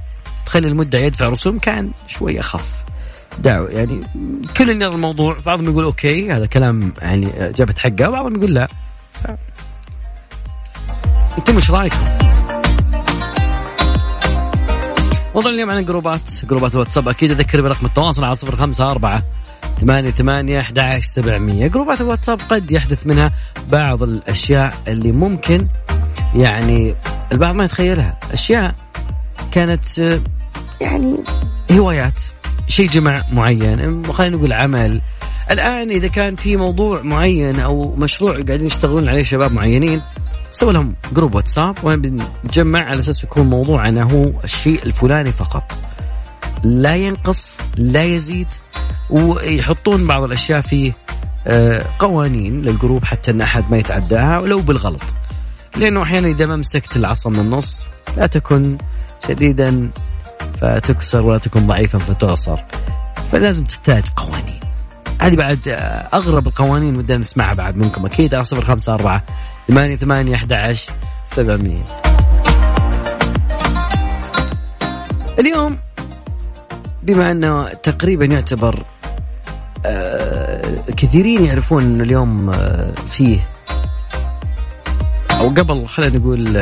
[0.53, 2.73] تخلي المدعي يدفع رسوم كان شوي أخف.
[3.39, 4.01] دعوة يعني
[4.57, 8.67] كل يرى الموضوع بعضهم يقول أوكي هذا كلام يعني جابت حقه وبعضهم يقول لا.
[11.37, 11.97] أنتم إيش رأيكم؟
[15.35, 19.23] موضوع اليوم عن الجروبات جروبات الواتساب أكيد أذكر برقم التواصل على صفر خمسة أربعة
[19.81, 21.67] ثمانية ثمانية أحد عشر سبعمية.
[21.67, 23.31] جروبات الواتساب قد يحدث منها
[23.69, 25.67] بعض الأشياء اللي ممكن
[26.35, 26.95] يعني
[27.31, 28.19] البعض ما يتخيلها.
[28.31, 28.75] أشياء
[29.51, 30.19] كانت
[30.83, 31.17] يعني
[31.71, 32.19] هوايات
[32.67, 34.05] شيء جمع معين.
[34.05, 35.01] خلينا نقول عمل.
[35.51, 40.01] الآن إذا كان في موضوع معين أو مشروع قاعدين يشتغلون عليه شباب معينين
[40.51, 45.73] سووا لهم جروب واتساب بنجمع على أساس يكون موضوعنا هو الشيء الفلاني فقط.
[46.63, 48.47] لا ينقص لا يزيد
[49.09, 50.93] ويحطون بعض الأشياء في
[51.47, 55.03] آه، قوانين للجروب حتى إن أحد ما يتعداها ولو بالغلط.
[55.77, 57.85] لأنه أحيانا إذا ما مسكت العصا من النص
[58.17, 58.77] لا تكن
[59.27, 59.89] شديدا
[60.61, 62.57] فتكسر ولا تكن ضعيفا فتعصر.
[63.31, 64.59] فلازم تحتاج قوانين.
[65.21, 68.05] هذه بعد آه، أغرب القوانين ودنا نسمعها بعد منكم.
[68.05, 69.23] أكيد على صفر خمسة أربعة
[69.67, 70.91] ثمانية ثمانية أحد عشر
[71.25, 71.83] سبعمية.
[75.39, 75.77] اليوم
[77.03, 78.83] بما أنه تقريبا يعتبر
[79.85, 80.61] آه
[80.97, 83.39] كثيرين يعرفون إنه اليوم آه فيه
[85.31, 86.57] أو قبل خلينا نقول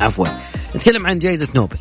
[0.00, 0.26] عفوا.
[0.76, 1.76] نتكلم عن جائزة نوبل.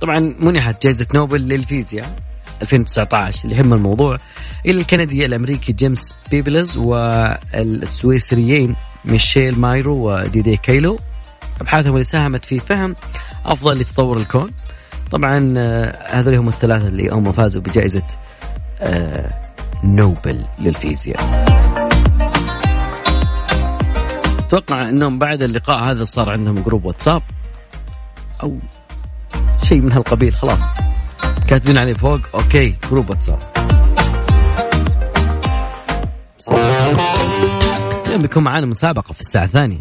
[0.00, 2.16] طبعا منحت جائزة نوبل للفيزياء
[2.62, 4.18] 2019 اللي يهم الموضوع
[4.66, 10.98] إلى الكندي الأمريكي جيمس بيبلز والسويسريين ميشيل مايور وديدييه كيلو
[11.60, 12.96] لأبحاثهم اللي ساهمت في فهم
[13.44, 14.50] أفضل لتطور الكون.
[15.10, 18.02] طبعا آه، هذول هم الثلاثة اللي هم فازوا بجائزة
[18.80, 19.30] آه،
[19.84, 21.46] نوبل للفيزياء.
[24.38, 27.22] أتوقع إنهم بعد اللقاء هذا صار عندهم جروب واتساب
[28.42, 28.58] أو
[29.64, 30.62] شيء من هالقبيل خلاص.
[31.48, 33.38] كاتبين عليه فوق أوكي جروب واتساب.
[38.06, 39.80] اليوم بيكون معانا مسابقة في الساعة الثانية.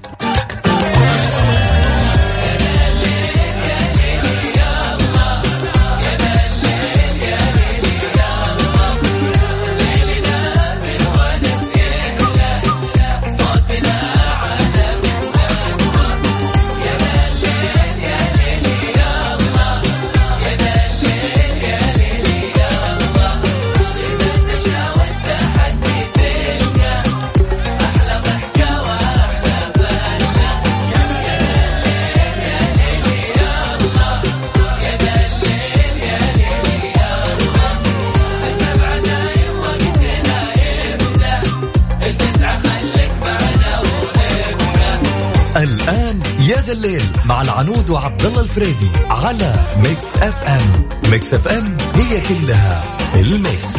[47.56, 50.90] مع العنود وعبد الله الفريدي على Mix FM.
[51.12, 52.84] Mix FM هي كلها
[53.16, 53.74] ال mix.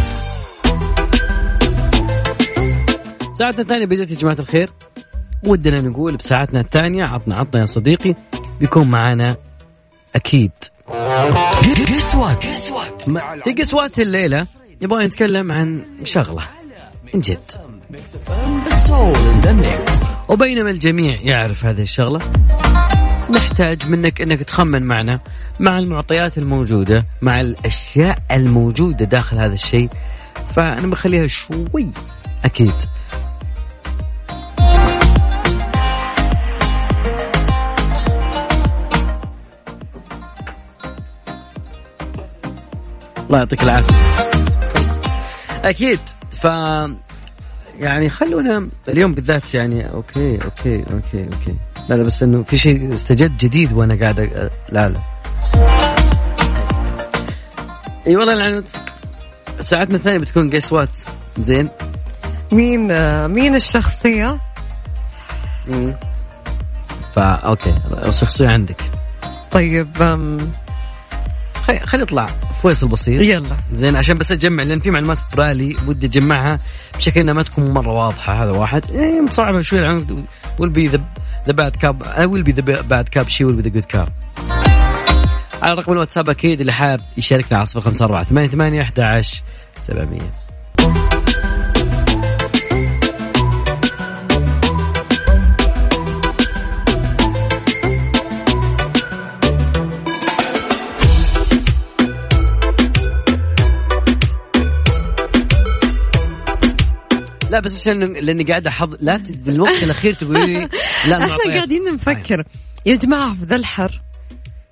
[3.33, 4.73] ساعتنا الثانية بدأت يا جماعة الخير.
[5.47, 8.15] ودنا نقول بساعتنا الثانية عطنا عطنا يا صديقي
[8.61, 9.37] بيكون معانا
[10.15, 10.53] أكيد.
[12.43, 14.47] قسوة مع في قسوات الليلة؟
[14.83, 16.43] نبغى نتكلم عن شغلة
[17.15, 17.53] من جد.
[20.29, 22.19] وبينما الجميع يعرف هذه الشغلة.
[23.31, 25.21] نحتاج منك إنك تخمن معنا
[25.61, 29.89] مع المعطيات الموجودة مع الأشياء الموجودة داخل هذا الشيء.
[30.55, 31.91] فأنا بخليها شوي
[32.45, 32.75] أكيد.
[43.27, 43.95] الله يعطيك العافية.
[45.65, 46.01] أكيد.
[46.31, 46.45] ف
[47.81, 51.57] يعني خلونا اليوم بالذات يعني okay okay okay okay.
[51.89, 55.01] لا لا بس إنه في شيء استجد جديد وأنا قاعد أ- لا لا.
[58.07, 58.69] إي والله العنود.
[59.61, 60.89] ساعتنا الثانية بتكون guess what
[61.41, 61.69] زين.
[62.53, 62.89] مين
[63.29, 64.41] مين الشخصية؟
[67.15, 67.75] فا okay
[68.07, 68.81] الشخصية عندك.
[69.51, 70.53] طيب أم،
[71.67, 72.27] خلي خلي يطلع
[72.63, 73.23] فويصل بسيط.
[73.27, 73.57] يلا.
[73.73, 76.59] زين عشان بس أجمع لأن في معلومات في بالي ودي أجمعها
[76.97, 78.91] بشكل إنها ما تكون مرة واضحة هذا واحد.
[78.91, 80.25] إيه مصعبة شوي العنود
[80.61, 80.99] will
[81.47, 84.09] the bad cop I will be the bad cop she will be the good cop
[85.63, 89.43] على رقم الواتساب أكيد اللي حاب يشاركنا على 054 88 11
[89.81, 90.46] 700
[107.51, 110.69] لا بس عشان لأني قاعد احض لا ت- في الوقت الأخير تقولي لي
[111.09, 111.53] لا إحنا.
[111.55, 112.45] قاعدين نفكر.
[112.87, 114.01] يا جماعة في ذا الحر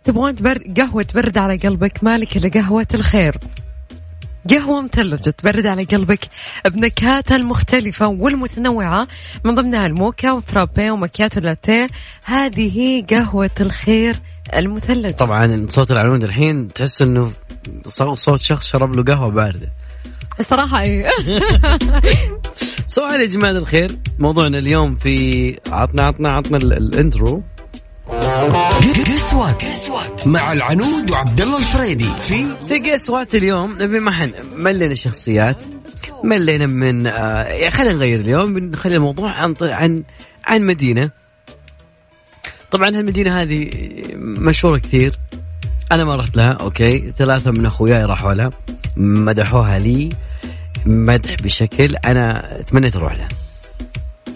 [0.05, 0.59] تبغون تبر...
[0.77, 3.37] قهوة تبرد على قلبك مالك إلا قهوة الخير.
[4.51, 6.21] قهوة مثلجة تبرد على قلبك
[6.67, 9.09] بنكهاتها المختلفة والمتنوعة
[9.45, 11.87] من ضمنها الموكا وفرابي ومكياتو لاتيه.
[12.25, 14.17] هذه هي قهوة الخير
[14.57, 15.11] المثلجة.
[15.15, 17.33] طبعا صوت العنود الحين تحس إنه
[17.87, 19.69] صو- صوت شخص شرب له قهوة باردة.
[20.41, 21.11] الصراحة إيه.
[22.87, 27.43] سؤال يا جماعة الخير موضوعنا اليوم في عطنا عطنا عطنا ال- ال intro.
[29.53, 34.93] قسوة مع العنود وعبد الله الفريدي في في guess what اليوم؟ نبي ما حن ملينا
[34.93, 35.63] الشخصيات
[36.25, 40.03] ملينا من آه خلينا نغير اليوم بنخلي الموضوع عن عن
[40.47, 41.11] عن مدينة.
[42.71, 43.71] طبعا هالمدينة هذه
[44.17, 45.19] مشهورة كثير.
[45.95, 47.13] أنا ما رحت لها okay.
[47.19, 48.51] ثلاثة من أخوياي راحوا لها.
[48.97, 50.09] مدحوها لي
[50.87, 53.29] مدح بشكل أنا تمنيت أروح لها.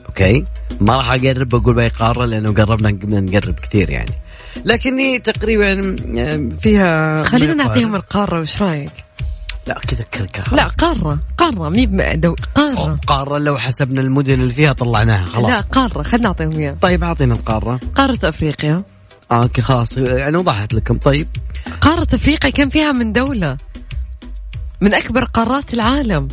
[0.07, 0.44] okay.
[0.81, 4.12] ما راح أقرب أقول بأي قارة لأنه قربنا نقرب كثير يعني.
[4.64, 5.97] لكني تقريبا
[6.61, 8.40] فيها خلينا نعطيهم القارة.
[8.40, 8.92] وش رأيك؟
[9.66, 12.35] لا كذا كذا لا قارة قارة مي دو...
[12.55, 12.99] قارة.
[13.07, 17.35] قارة لو حسبنا المدن اللي فيها طلعناها لا خلاص قارة خلينا نعطيهم اياه طيب أعطينا
[17.35, 17.81] القارة.
[17.94, 18.83] قارة أفريقيا.
[19.30, 19.98] آه okay خلاص.
[19.98, 20.98] يعني وضحت لكم.
[20.98, 21.28] طيب.
[21.80, 23.56] قارة أفريقيا كم فيها من دولة؟
[24.80, 26.28] من أكبر قارات العالم.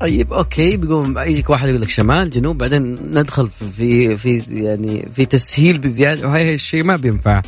[0.00, 0.76] طيب okay.
[0.76, 2.58] بيقوم يجيك واحد يقول لك شمال جنوب.
[2.58, 6.28] بعدين ندخل في في يعني في تسهيل بزيادة.
[6.28, 7.42] وهي الشيء ما بينفع.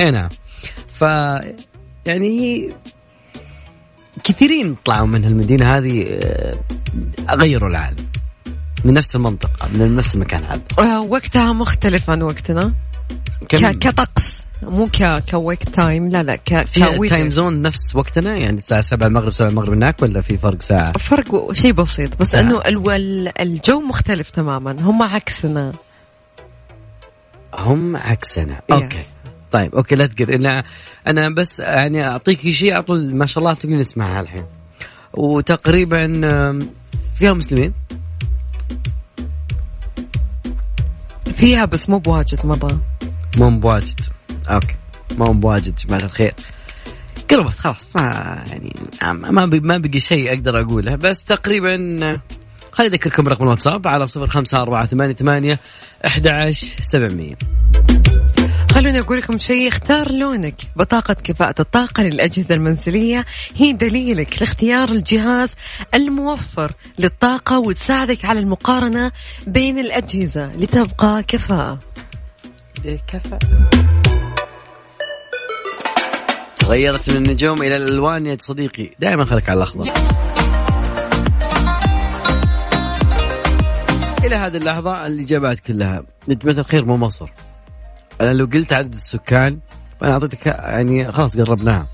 [0.00, 0.28] اي نعم.
[0.88, 1.02] ف
[2.06, 2.68] يعني هي
[4.24, 6.54] كثيرين طلعوا من المدينة هذه آه،
[7.30, 8.06] غيروا العالم.
[8.84, 10.62] من نفس المنطقة من نفس المكان هذا.
[10.78, 12.72] آه، وقتها مختلف عن وقتنا.
[13.48, 14.42] كم؟ كطقس.
[14.62, 19.06] مو ك كويك time لا لا ك في تايم زون نفس وقتنا؟ يعني الساعة 7
[19.06, 22.20] المغرب 7 المغرب هناك ولا في فرق ساعة؟ فرق شيء بسيط.
[22.20, 22.40] بس ساعة.
[22.40, 24.76] إنه الو- ال- الجو مختلف تماما.
[24.80, 25.72] هم عكسنا.
[27.54, 28.56] هم عكسنا.
[28.56, 28.72] Yes.
[28.72, 29.02] okay.
[29.52, 30.34] طيب okay لا تقر.
[30.34, 30.64] أنا
[31.08, 33.14] أنا بس يعني أعطيك شيء على طول.
[33.14, 34.44] ما شاء الله تقول نسمعها الحين.
[35.14, 36.06] وتقريبا
[37.14, 37.72] فيها مسلمين؟
[41.34, 42.80] فيها بس مو بواجد مره
[43.38, 44.00] مو بواجد
[44.50, 44.74] أوكي.
[45.18, 46.34] مو بواجد جماعة الخير.
[47.30, 50.94] قربت خلاص ما يعني ما ما بقي شيء أقدر أقوله.
[50.94, 51.76] بس تقريبا
[52.72, 55.58] خليني أذكركم رقم الواتساب على صفر خمسة أربعة ثمانية ثمانية
[56.06, 56.50] أحد
[56.82, 57.34] سبعمية.
[58.70, 60.54] خلوني أقول لكم شيء اختار لونك.
[60.76, 63.24] بطاقة كفاءة الطاقة للأجهزة المنزلية.
[63.56, 65.50] هي دليلك لاختيار الجهاز
[65.94, 69.12] الموفر للطاقة وتساعدك على المقارنة
[69.46, 71.78] بين الأجهزة لتبقى كفاءة.
[73.06, 73.38] كفى.
[76.56, 78.90] تغيرت من النجوم إلى الألوان يا صديقي.
[78.98, 79.92] دائما خليك على الاخضر
[84.24, 86.02] إلى هذه اللحظة الإجابات كلها.
[86.28, 87.28] نجمة الخير مو مصر
[88.20, 89.58] أنا لو قلت عدد السكان
[90.02, 91.86] أنا أعطيتك يعني خلاص قربناها.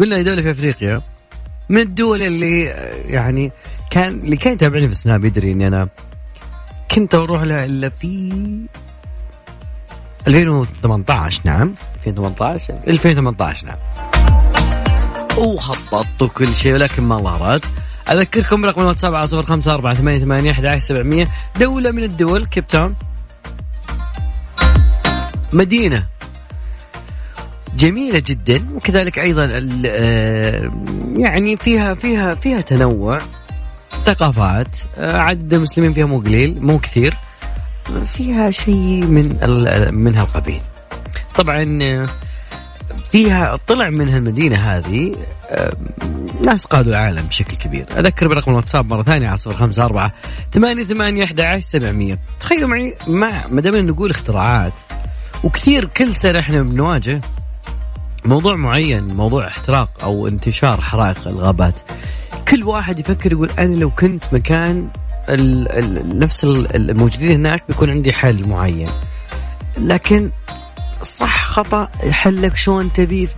[0.00, 1.02] قلنا دولة في أفريقيا.
[1.68, 2.62] من الدول اللي
[3.04, 3.52] يعني
[3.90, 5.88] كان اللي كان يتابعني في سناب يدري إني أنا
[6.90, 8.32] كنت أروح لها إلا في
[10.28, 11.74] 2018 نعم.
[12.06, 13.76] 2018 2018 نعم.
[15.38, 17.64] وخططت وكل شيء ولكن ما الله أراد.
[18.10, 21.28] أذكركم برقم الواتساب على صفر خمسة أربعة ثمانية ثمانية أحد سبعمية.
[21.60, 22.94] دولة من الدول كيب تاون.
[25.52, 26.06] مدينة.
[27.76, 30.70] جميلة جدا وكذلك أيضا آه،
[31.16, 33.18] يعني فيها فيها فيها تنوع.
[34.04, 34.76] ثقافات.
[34.96, 37.16] آه، عدد المسلمين فيها مو قليل مو كثير.
[38.06, 39.36] فيها شيء من
[39.94, 40.60] من هالقبيل.
[41.34, 42.06] طبعا
[43.10, 45.14] فيها طلع من المدينة هذه
[46.44, 47.86] ناس قادوا العالم بشكل كبير.
[47.98, 50.12] أذكر برقم الواتساب مرة ثانية على صفر خمسة أربعة
[50.52, 52.18] ثمانية ثمانية أحد عشر سبعمية.
[52.40, 54.80] تخيلوا معي مع ما دام نقول اختراعات
[55.44, 57.20] وكثير كل سنة إحنا بنواجه
[58.24, 61.78] موضوع معين موضوع احتراق أو انتشار حرائق الغابات.
[62.48, 64.88] كل واحد يفكر يقول أنا لو كنت مكان
[65.30, 68.88] ال ال نفس ال- الموجودين هناك بيكون عندي حل معين.
[69.78, 70.30] لكن
[71.02, 73.28] صح خطأ حلك شلون تبي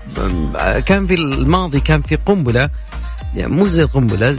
[0.87, 2.70] كان في الماضي كان في قنبلة
[3.37, 4.38] يعني مو زي القنبلة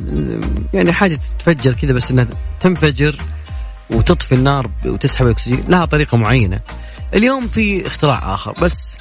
[0.73, 2.27] يعني حاجة تتفجر كذا بس إنها
[2.59, 3.15] تنفجر
[3.89, 6.59] وتطفي النار وتسحب الأكسجين لها طريقة معينة.
[7.13, 8.97] اليوم في اختراع آخر بس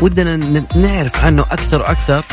[0.00, 0.36] ودنا
[0.76, 2.24] نعرف عنه أكثر وأكثر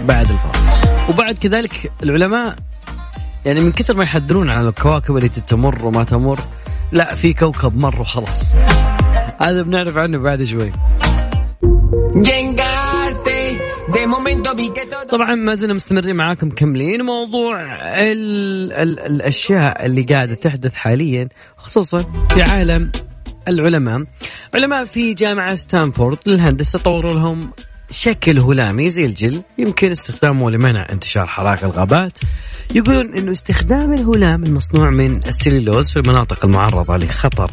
[0.00, 0.68] بعد الفاصل.
[1.08, 2.56] وبعد كذلك العلماء
[3.46, 6.40] يعني من كثر ما يحذرون عن الكواكب التي تمر وما تمر
[6.92, 8.54] لا في كوكب مر وخلاص.
[9.40, 10.72] هذا بنعرف عنه بعد شوي.
[15.10, 22.02] طبعا ما زلنا مستمرين معاكم مكملين موضوع ال ال الأشياء اللي قاعدة تحدث حاليا خصوصا
[22.30, 22.92] في عالم
[23.48, 24.04] العلماء.
[24.54, 27.50] علماء في جامعة ستانفورد للهندسة طوروا لهم
[27.90, 29.42] شكل هلامي زي الجل.
[29.58, 32.18] يمكن استخدامه لمنع انتشار حرائق الغابات.
[32.74, 37.52] يقولون إنه استخدام الهلام المصنوع من السليلوز في المناطق المعرضة لخطر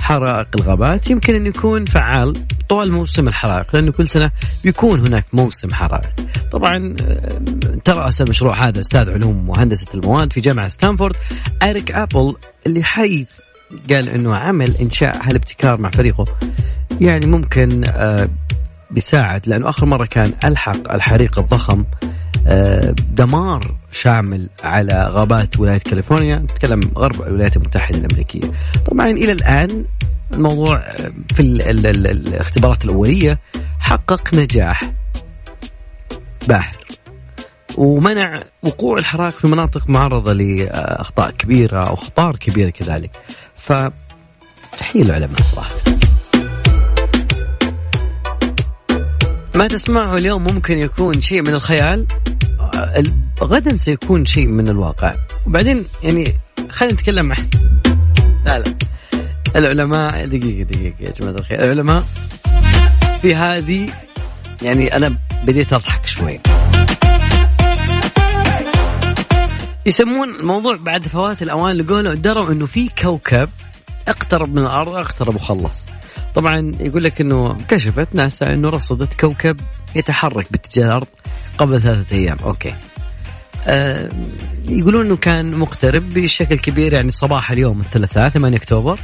[0.00, 2.32] حرائق الغابات يمكن أن يكون فعال
[2.68, 4.30] طوال موسم الحرائق لأنه كل سنة
[4.64, 6.08] بيكون هناك موسم حرائق.
[6.52, 7.40] طبعا آه،
[7.84, 11.16] تراس المشروع هذا أستاذ علوم وهندسه المواد في جامعة ستانفورد
[11.62, 12.34] أريك أبل
[12.66, 13.28] اللي حيث
[13.90, 16.24] قال إنه عمل إنشاء هالابتكار مع فريقه.
[17.00, 18.28] يعني ممكن آه،
[18.90, 21.84] بيساعد لأنه آخر مرة كان ألحق الحريق الضخم
[22.46, 26.36] آه، دمار شامل على غابات ولاية كاليفورنيا.
[26.36, 28.50] نتكلم غرب الولايات المتحدة الأمريكية.
[28.90, 29.84] طبعا إلى الآن
[30.34, 33.38] الموضوع آه، في ال ال ال الاختبارات الأولية
[33.80, 34.92] حقق نجاح
[36.48, 36.76] باهر
[37.76, 43.10] ومنع وقوع الحرائق في مناطق معرضة لأخطاء كبيرة أو خطار كبيره كذلك.
[43.56, 43.72] ف
[44.78, 45.74] تحية للعلماء صراحة.
[49.54, 52.06] ما تسمعه اليوم ممكن يكون شيء من الخيال.
[52.74, 53.02] آه،
[53.42, 55.14] غدا سيكون شيء من الواقع.
[55.46, 56.34] وبعدين يعني
[56.70, 57.48] خلينا نتكلم عن
[58.46, 58.74] لا لا.
[59.56, 61.64] العلماء دقيقة دقيقة يا جماعة الخير.
[61.64, 62.04] العلماء
[63.22, 63.88] في هذه
[64.62, 66.40] يعني أنا بديت أضحك شوي.
[69.86, 73.48] يسمون الموضوع بعد فوات الأوان لقولوا دروا إنه في كوكب
[74.08, 75.86] أقترب من الأرض أقترب وخلص.
[76.38, 79.60] طبعا يقول لك إنه كشفت ناسا إنه رصدت كوكب
[79.94, 81.06] يتحرك باتجاه الأرض
[81.58, 82.36] قبل ثلاثة أيام.
[82.44, 82.74] أوكي.
[83.66, 84.08] آه
[84.68, 89.00] يقولون أنه كان مقترب بشكل كبير يعني صباح اليوم الثلاثاء 8 أكتوبر.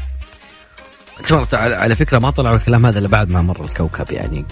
[1.26, 4.44] تمرت على فكرة ما طلعوا الكلام هذا إلا بعد ما مر الكوكب يعني.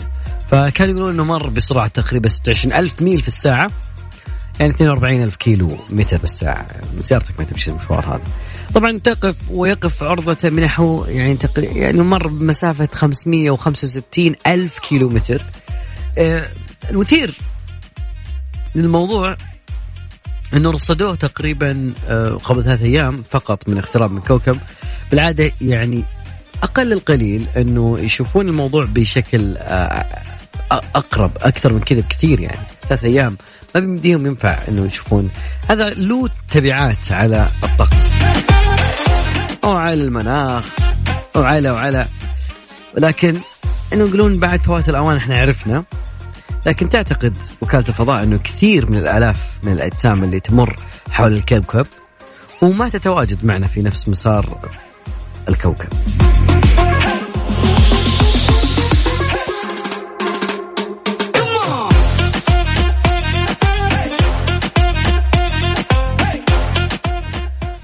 [0.49, 3.71] فكان يقولون أنه مر بسرعة تقريبا 26 ألف ميل في الساعة
[4.61, 6.67] يعني 42 ألف كيلو متر بالساعة
[7.01, 8.23] سيارتك ما تمشي المشوار هذا.
[8.75, 15.43] طبعا تقف ويقف عرضته بنحو يعني تقريبا يعني مر بمسافة 565 ألف كيلو متر
[16.19, 16.49] آه
[16.91, 17.39] المثير
[18.75, 19.37] للموضوع
[20.55, 24.59] إنه رصدوه تقريبا آه قبل ثلاثة أيام فقط من اقتراب من كوكب.
[25.11, 26.03] بالعادة يعني
[26.63, 30.05] أقل القليل إنه يشوفون الموضوع بشكل آه
[30.73, 32.67] أقرب أكثر من كذا بكثير يعني.
[32.89, 33.37] ثلاثة أيام
[33.75, 35.31] ما بيمديهم ينفع انه يشوفون.
[35.71, 38.15] هذا له تبعات على الطقس.
[39.65, 40.65] أو على المناخ
[41.37, 42.07] أو على وعلى.
[42.97, 43.37] ولكن
[43.93, 45.85] إنه يقولون بعد فوات الأوان إحنا عرفنا.
[46.67, 50.77] لكن تعتقد وكالة الفضاء إنه كثير من الآلاف من الأجسام اللي تمر
[51.11, 51.87] حول الكوكب
[52.63, 54.71] وما تتواجد معنا في نفس مسار
[55.49, 55.89] الكوكب.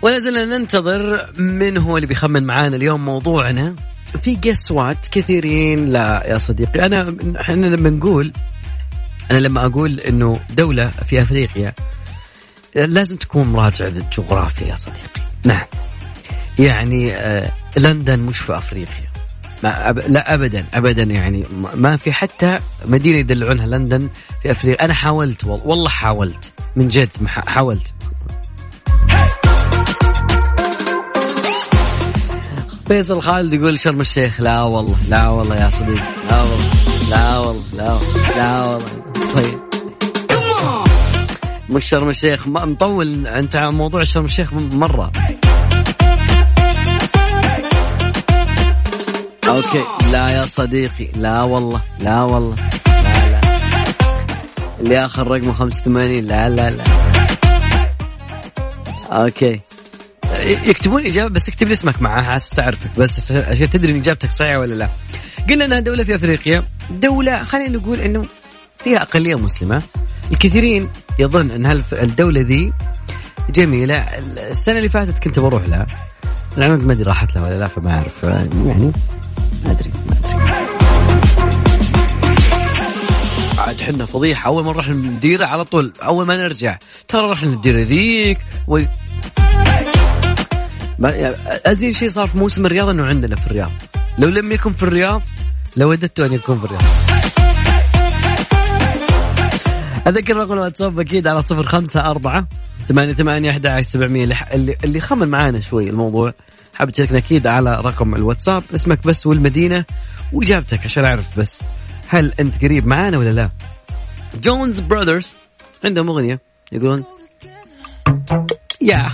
[0.09, 3.75] ولا زلنا ننتظر من هو اللي بيخمن معانا اليوم موضوعنا.
[4.23, 5.91] في قسوات كثيرين.
[5.91, 8.33] لا يا صديقي أنا إحنا لما نقول
[9.31, 11.73] أنا لما أقول إنه دولة في أفريقيا
[12.75, 15.21] لازم تكون مراجع للجغرافيا يا صديقي.
[15.45, 15.67] نعم.
[16.59, 19.09] يعني آه لندن مش في أفريقيا.
[19.65, 19.99] ما أب...
[19.99, 21.45] لا ابدا ابدا يعني
[21.75, 24.09] ما في حتى مدينة يدلعونها لندن
[24.43, 24.85] في أفريقيا.
[24.85, 27.93] أنا حاولت والله حاولت من جد حاولت.
[32.89, 34.41] فيصل خالد يقول شرم الشيخ.
[34.41, 36.67] لا والله لا والله يا صديقي لا والله
[37.11, 38.01] لا والله
[38.37, 38.87] لا والله
[39.35, 39.59] طيب.
[41.71, 45.13] مش شرم الشيخ مطول انت على موضوع شرم الشيخ مرة.
[49.49, 49.85] أوكي.
[50.13, 52.55] لا يا صديقي لا والله لا والله
[52.87, 53.41] لا لا.
[54.81, 56.85] اللي آخر رقمه 85 لا لا لا.
[59.11, 59.61] أوكي.
[60.49, 64.59] يكتبون اجابه بس اكتب لي اسمك معاها أساس أعرفك بس عشان تدري إن إجابتك صحيحة
[64.59, 64.89] ولا لا.
[65.49, 68.25] قلنا إنها دولة في أفريقيا، دولة خلينا نقول إنه
[68.85, 69.83] فيها أقلية مسلمة.
[70.31, 70.89] الكثيرين
[71.19, 72.73] يظن إن الدولة ذي
[73.51, 73.97] جميلة،
[74.51, 75.87] السنة اللي فاتت كنت بروح لها.
[76.59, 78.93] العمد ما أدري راحت لها ولا لا فما أعرف يعني
[79.65, 80.59] ما أدري ما أدري.
[83.59, 86.79] عاد حنا فضيحة أول ما نروح المديرة على طول أول ما نرجع
[87.09, 88.39] ترى رحنا المديره ذيك
[88.69, 88.81] و...
[91.05, 93.71] أزين شيء صار في موسم الرياض إنه عندنا في الرياض.
[94.19, 95.23] لو لم يكن في الرياض
[95.77, 96.83] لوددت أن يكون في الرياض.
[100.07, 102.49] أذكر رقم الواتساب أكيد على صفر خمسة أربعة
[102.89, 104.25] ثمانية ثمانية أحد عشر سبعمية.
[104.25, 106.35] اللي اللي خمن معانا شوي الموضوع
[106.75, 108.63] حاب تشاركنا أكيد على رقم الواتساب.
[108.75, 109.85] اسمك بس والمدينة
[110.33, 111.63] وإجابتك عشان أعرف بس
[112.09, 113.51] هل أنت قريب معانا ولا لا؟
[114.43, 115.33] Jonas Brothers
[115.85, 116.41] عندهم أغنية
[116.73, 117.05] يقولون
[118.81, 119.09] يا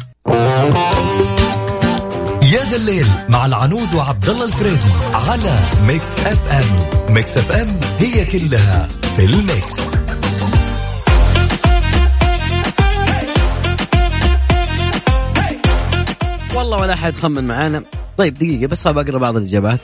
[2.55, 7.15] يا ذا الليل مع العنود وعبد الله الفريدي على Mix FM.
[7.15, 9.81] Mix FM هي كلها في ال mix.
[16.55, 17.83] والله ولا حد خمن معانا.
[18.19, 19.81] طيب دقيقة بس خاب أقرأ بعض الإجابات.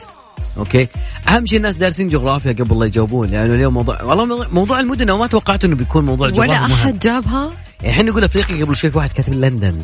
[0.58, 0.88] أوكي.
[1.28, 5.12] أهم شيء الناس دارسين جغرافيا قبل لا يجاوبون لأنه يعني اليوم موضوع والله موضوع المدن
[5.12, 7.50] ما توقعت إنه بيكون موضوع جغرافيا ولا أحد جابها
[7.82, 9.78] يعني إحنا نقول أفريقيا قبل شوي في واحد كاتب لندن.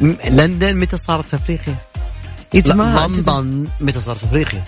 [0.00, 1.74] لندن متى صارت في أفريقيا؟
[2.54, 4.64] يا جماعة لندن متى صارت في أفريقيا؟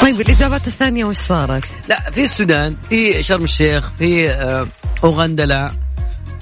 [0.00, 4.66] طيب الإجابات الثانية وش صارت؟ لا في السودان في شرم الشيخ في آه
[5.04, 5.70] أوغندا لا.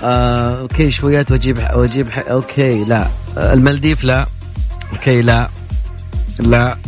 [0.02, 3.08] آه okay شويات وأجيب وأجيب okay لا.
[3.38, 4.26] آه المالديف لا.
[4.92, 5.48] okay لا.
[6.38, 6.78] لا.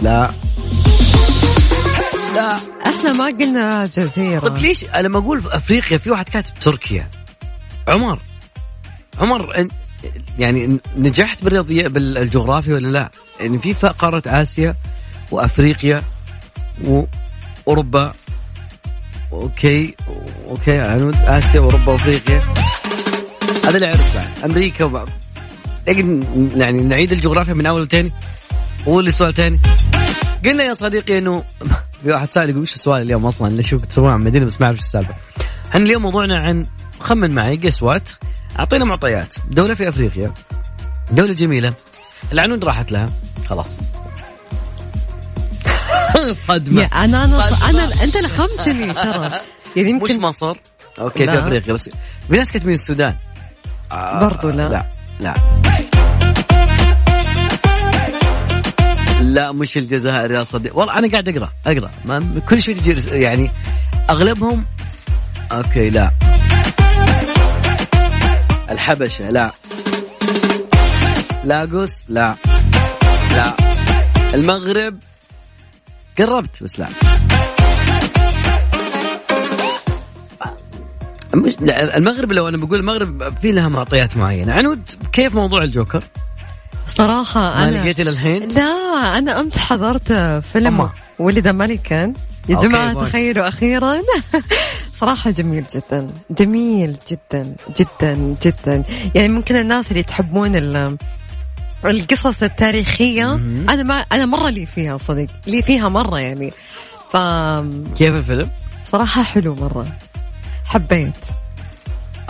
[0.00, 0.30] لا.
[2.34, 4.40] لا إحنا ما قلنا جزيرة.
[4.40, 7.08] طيب ليش؟ لما أقول أفريقيا في واحد كاتب تركيا.
[7.88, 8.18] عمر
[9.20, 9.68] عمر
[10.38, 13.10] يعني نجحت بالرياضية بالجغرافيا ولا لا؟
[13.40, 14.74] يعني في قارة آسيا
[15.30, 16.02] وأفريقيا
[16.84, 18.12] وأوروبا
[19.32, 19.94] okay
[20.48, 22.42] okay يعني آسيا وأوروبا وأفريقيا.
[23.64, 25.08] هذا اللي أعرفه أمريكا وبعض.
[26.56, 28.12] يعني نعيد الجغرافيا من أول وثاني
[28.86, 29.60] قول لي سؤال ثاني
[30.44, 31.42] قلنا يا صديقي إنه
[32.02, 34.66] في واحد سائل يقول وش السؤال اليوم أصلا؟ اللي شوف تسوون عن مدينة؟ بس ما
[34.66, 35.14] أعرف السالفة.
[35.68, 36.66] إحنا اليوم موضوعنا عن
[37.04, 38.10] خمن معي guess what
[38.58, 39.34] أعطينا معطيات.
[39.50, 40.34] دولة في أفريقيا.
[41.10, 41.72] دولة جميلة.
[42.32, 43.10] العنود راحت لها.
[43.46, 43.80] خلاص.
[46.48, 46.82] صدمة.
[46.82, 47.70] أنا أنا صدمة.
[47.70, 49.30] أنا أنت لخمتني ترى.
[49.76, 50.56] يعني مش يمكن مصر.
[50.98, 51.38] okay في.
[51.38, 51.90] أفريقيا بس
[52.28, 53.16] في ناس كانت من السودان.
[53.92, 54.68] آه، برضو لا.
[54.68, 54.84] لا
[55.20, 55.34] لا.
[59.20, 60.78] لا مش الجزائر يا صديق.
[60.78, 61.90] والله أنا قاعد أقرأ أقرأ.
[62.04, 63.50] ما كل شوي تجي يعني
[64.10, 64.64] اغلبهم
[65.52, 66.33] okay لا.
[68.70, 69.50] الحبشة لا.
[71.44, 72.36] لاغوس لا.
[73.30, 73.56] لا.
[74.34, 74.98] المغرب
[76.18, 76.88] قربت بس لا.
[81.34, 84.52] مش المغرب لو أنا بقول المغرب في لها معطيات معينة.
[84.52, 86.04] عنود كيف موضوع الجوكر؟
[86.88, 88.62] صراحة ما أنا لقيتي للحين لا
[89.18, 90.12] أنا أمس حضرت
[90.52, 90.90] فيلم.
[91.18, 92.12] ولد ملكا
[92.48, 92.94] يا جماعة.
[92.94, 93.94] تخيلوا أخيرا.
[95.00, 96.06] صراحة جميل جدا.
[96.30, 97.54] جميل جدا.
[97.78, 98.36] جدا.
[98.42, 98.82] جدا.
[99.14, 100.96] يعني ممكن الناس اللي تحبون ال-
[101.84, 103.32] القصص التاريخية
[103.68, 105.26] أنا ما أنا مرة لي فيها صدق.
[105.46, 106.50] لي فيها مرة يعني.
[107.12, 107.16] ف
[107.96, 108.50] كيف الفيلم؟
[108.92, 109.86] صراحة حلو مرة.
[110.64, 111.14] حبيت.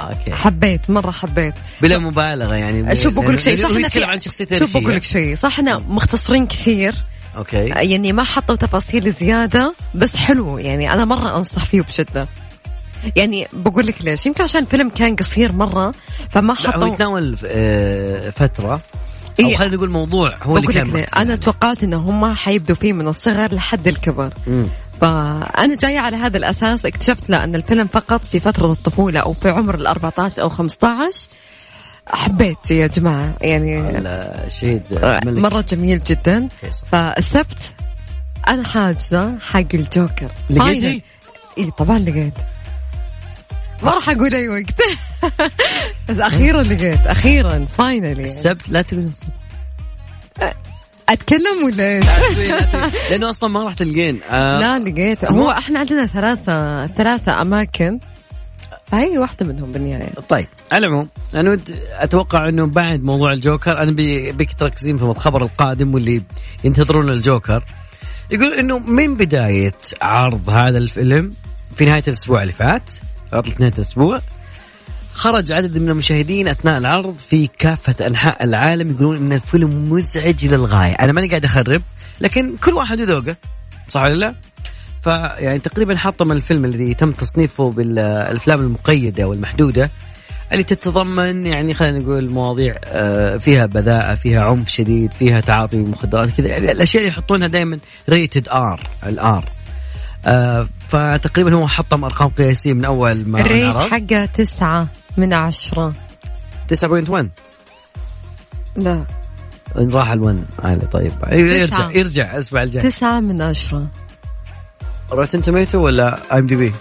[0.01, 0.33] okay.
[0.35, 0.91] حبيت.
[0.91, 1.55] مرة حبيت.
[1.83, 2.97] بلا مبالغة يعني.
[2.97, 3.69] شوف بقول لك شيء.
[3.69, 5.37] صح يتكلم عن شخصية شوف بقول لك شيء.
[5.37, 6.95] صح إحنا مختصرين كثير.
[7.37, 7.57] okay.
[7.67, 10.59] يعني ما حطوا تفاصيل زيادة بس حلو.
[10.59, 12.29] يعني أنا مرة أنصح فيه بشدة.
[13.17, 15.95] يعني بقول لك ليش يمكن عشان الفيلم كان قصير مرة
[16.31, 18.81] فما لا، هو حطوا يتناول آه، فترة
[19.41, 19.57] أو إيه.
[19.57, 21.35] خلينا نقول موضوع هو اللي كان أنا عليه.
[21.35, 24.67] توقعت إن هم حيبدوا فيه من الصغر لحد الكبر مم.
[25.01, 29.49] فأنا جاية على هذا الأساس اكتشفت لا أن الفيلم فقط في فترة الطفولة أو في
[29.51, 31.29] عمر ال 14 أو 15
[32.07, 33.99] حبيت يا جماعة يعني
[35.03, 36.49] الملك مرة جميل جدا.
[36.93, 37.75] فالسبت
[38.49, 41.03] أنا حاجزة حق الجوكر لقيتي؟
[41.59, 42.33] اي طبعا لقيت
[43.83, 44.75] ما راح أقول أي وقت.
[46.09, 49.09] بس أخيرا لقيت أخيرا finally السبت لا تقول
[51.09, 52.05] أتكلم ولا إيش؟
[53.11, 54.21] لأنه أصلا ما راح تلقين.
[54.31, 55.25] آه، لا لقيت.
[55.25, 57.99] هو إحنا عندنا ثلاثة ثلاثة أماكن.
[58.87, 60.13] فهي واحدة منهم بالنهاية.
[60.29, 65.03] طيب على العموم أنا ود- أتوقع إنه بعد موضوع الجوكر أنا بي- بيك تركزين في
[65.05, 66.23] الخبر القادم واللي
[66.65, 67.65] ينتظرون الجوكر.
[68.31, 69.73] يقول إنه من بداية
[70.03, 71.33] عرض هذا الفيلم
[71.77, 72.91] في نهاية الأسبوع اللي فات
[73.35, 74.21] عطلة نهايه الأسبوع.
[75.13, 80.93] خرج عدد من المشاهدين أثناء العرض في كافة أنحاء العالم يقولون إن الفيلم مزعج للغايه،
[80.93, 81.83] أنا ماني قاعد أخرب
[82.21, 83.37] لكن كل واحد وذوقه
[83.89, 84.35] صح ولا لا؟
[85.03, 89.91] فيعني تقريبا حطم الفيلم الذي تم تصنيفه بالأفلام المقيدة والمحدودة
[90.53, 96.31] اللي تتضمن يعني خلينا نقول مواضيع آه، فيها بذاءة فيها عنف شديد فيها تعاطي مخدرات
[96.31, 96.49] كذا.
[96.49, 97.79] يعني الأشياء اللي يحطونها دائما
[98.09, 99.45] ريتد ار الار
[100.27, 105.93] آه فتقريبا هو حطم أرقام قياسية من أول ما الريت حقه تسعة من عشرة.
[106.75, 107.27] 9.1
[108.77, 109.05] لا.
[109.77, 111.13] راح ال1 عالي طيب.
[111.33, 111.91] يرجع.
[111.91, 112.83] يرجع الأسبوع الجاي.
[112.83, 113.89] تسعة من عشرة.
[115.13, 116.73] روتن توميتو ولا ام دي بي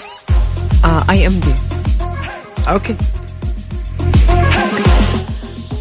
[1.10, 1.54] اي ام دي
[2.70, 2.96] أوكي.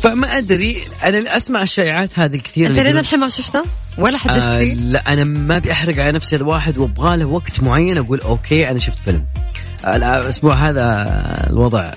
[0.02, 3.62] فما أدري أنا أسمع الشائعات هذه الكثير أنت لين الحين ما شفته؟
[3.98, 7.24] ولا حدثت آه فيه؟ لا أنا ما أبي أحرق على نفسي هذا واحد وأبغى له
[7.24, 9.24] وقت معين أقول okay أنا شفت فيلم.
[9.84, 10.86] آه، الأسبوع هذا
[11.50, 11.92] الوضع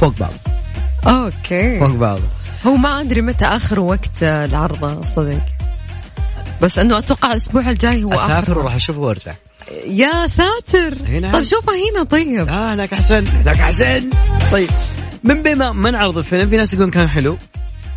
[0.00, 0.32] فوق بعض.
[1.06, 1.78] okay.
[1.78, 2.18] فوق بعض.
[2.66, 5.40] هو ما أدري متى آخر وقت آه، العرض صدق.
[6.62, 9.32] بس إنه أتوقع الأسبوع الجاي هو أسافر اخر وأروح أشوفه وأرجع.
[9.86, 10.96] يا ساتر.
[11.08, 11.32] هنا.
[11.32, 12.48] طيب شوفه هنا طيب.
[12.48, 14.10] آه هناك احسن هناك احسن
[14.52, 14.70] طيب.
[15.24, 17.36] من بما ما نعرض الفيلم في ناس يقولون كان حلو.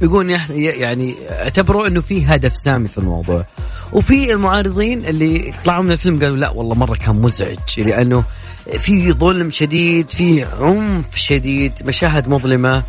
[0.02, 3.46] يقولون يعني اعتبروا إنه في هدف سامي في الموضوع.
[3.94, 8.24] وفي المعارضين اللي طلعوا من الفيلم قالوا لا والله مرة كان مزعج لأنه
[8.80, 12.84] في ظلم شديد في عنف شديد مشاهد مظلمة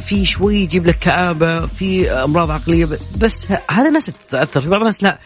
[0.00, 5.02] في شوي يجيب لك كآبة في أمراض عقلية بس هذا الناس تتأثر في بعض الناس
[5.02, 5.18] لا.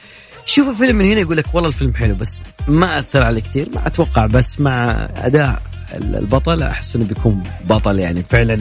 [0.46, 3.68] شوف الفيلم من هنا يقول لك والله الفيلم حلو بس ما أثر عليه كثير.
[3.74, 5.62] ما أتوقع بس مع أداء
[5.94, 8.60] البطل أحس إنه بيكون بطل يعني فعلا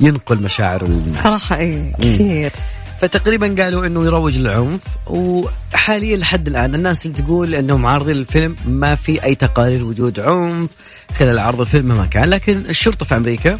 [0.00, 1.24] ينقل مشاعره للناس.
[1.24, 2.52] صراحة اي كثير.
[3.00, 8.94] فتقريبا قالوا إنه يروج للعنف وحاليا لحد الآن الناس اللي تقول إنهم عارضين الفيلم ما
[8.94, 10.70] في أي تقارير وجود عنف
[11.18, 12.30] خلال عرض الفيلم مهما كان.
[12.30, 13.58] لكن الشرطة في أمريكا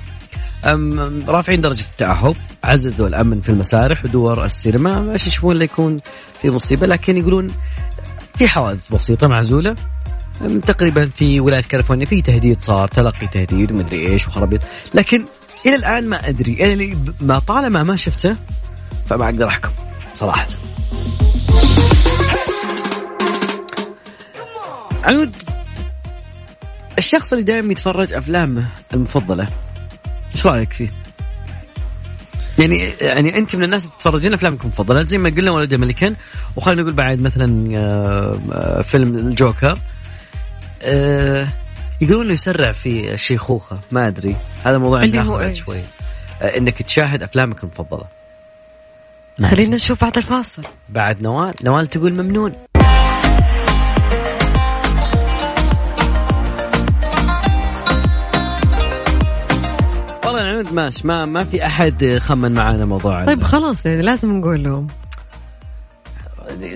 [0.64, 6.00] أم رافعين درجة التأهب عززوا الأمن في المسارح ودور السينما ما يشوفون لا يكون
[6.42, 7.46] في مصيبة لكن يقولون
[8.38, 9.70] في حوادث بسيطة معزولة.
[9.70, 9.76] أم
[10.66, 14.60] تقريبا في ولاية كاليفورنيا في تهديد صار تلقي تهديد ومدري إيش وخرابيط.
[14.94, 15.24] لكن
[15.66, 16.64] إلى الآن ما أدري.
[16.64, 18.36] أنا اللي ما طالما ما شفته
[19.08, 19.70] فما أقدر أحكم
[20.14, 20.46] صراحة.
[25.04, 25.36] عنود
[26.98, 28.64] الشخص اللي دائما يتفرج أفلامه
[28.94, 29.48] المفضلة
[30.34, 30.92] إيش رأيك فيه؟
[32.58, 36.16] يعني يعني أنت من الناس اللي تتفرجين أفلامك المفضلة زي ما قلنا ولد أمريكان
[36.56, 39.78] وخلينا نقول بعد مثلا آه، آه، فيلم الجوكر
[40.82, 41.48] آه،
[42.00, 44.36] يقولون إنه يسرع في الشيخوخه ما أدري.
[44.64, 45.80] هذا موضوع اللي هو بعد؟ شوي.
[46.42, 48.04] آه، إنك تشاهد أفلامك المفضلة.
[49.44, 50.62] خلينا نشوف بعد الفاصل.
[50.88, 51.54] بعد نوال.
[51.64, 52.52] نوال تقول ممنون.
[60.24, 64.64] والله العنود ماش ما ما في أحد خمن معانا موضوع طيب خلاص يعني لازم نقول
[64.64, 64.86] لهم.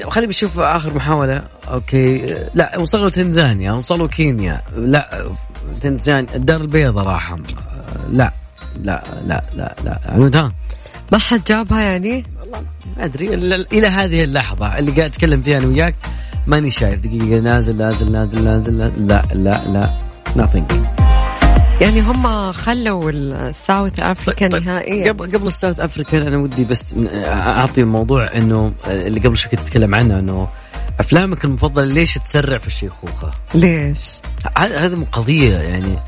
[0.09, 1.43] خلينا بنشوف آخر محاولة.
[1.69, 2.27] أوكي.
[2.55, 4.63] لا وصلوا تنزانيا وصلوا كينيا.
[4.77, 5.27] لا
[5.81, 7.39] تنزانيا الدار البيضاء راحوا
[8.11, 8.33] لا
[8.83, 10.01] لا لا لا لا.
[10.05, 10.53] عنود ها.
[11.13, 13.35] ما حد جابها يعني؟ ما أدري.
[13.73, 15.95] إلى هذه اللحظة اللي قاعد أتكلم فيها أنا وياك
[16.47, 17.01] ماني شايف.
[17.01, 19.91] دقيقة نازل نازل نازل نازل, نازل لا لا لا.
[20.37, 21.14] Nothing.
[21.81, 25.13] يعني هم خلوا ال South Africa طيب، نهائيا.
[25.13, 26.95] قبل قبل ال South African أنا ودي بس
[27.27, 30.49] أعطي الموضوع إنه اللي قبل شوي كنت أتكلم عنه إنه
[31.01, 34.19] أفلامك المفضلة ليش تسرع في الشيخوخه؟ ليش؟
[34.75, 35.99] مو قضية يعني.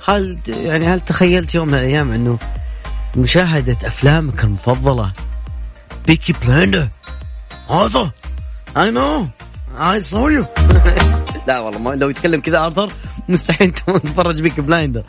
[0.00, 2.38] خالد يعني هل تخيلت يوم من الأيام إنه
[3.16, 5.12] مشاهدة أفلامك المفضلة
[6.06, 6.88] Peaky Blinder
[7.70, 8.10] هذا؟
[8.76, 9.26] I know
[9.78, 10.44] I saw you
[11.48, 12.92] لا والله ما لو يتكلم كذا Arthur
[13.32, 15.02] مستحيل تتفرج Peaky Blinder.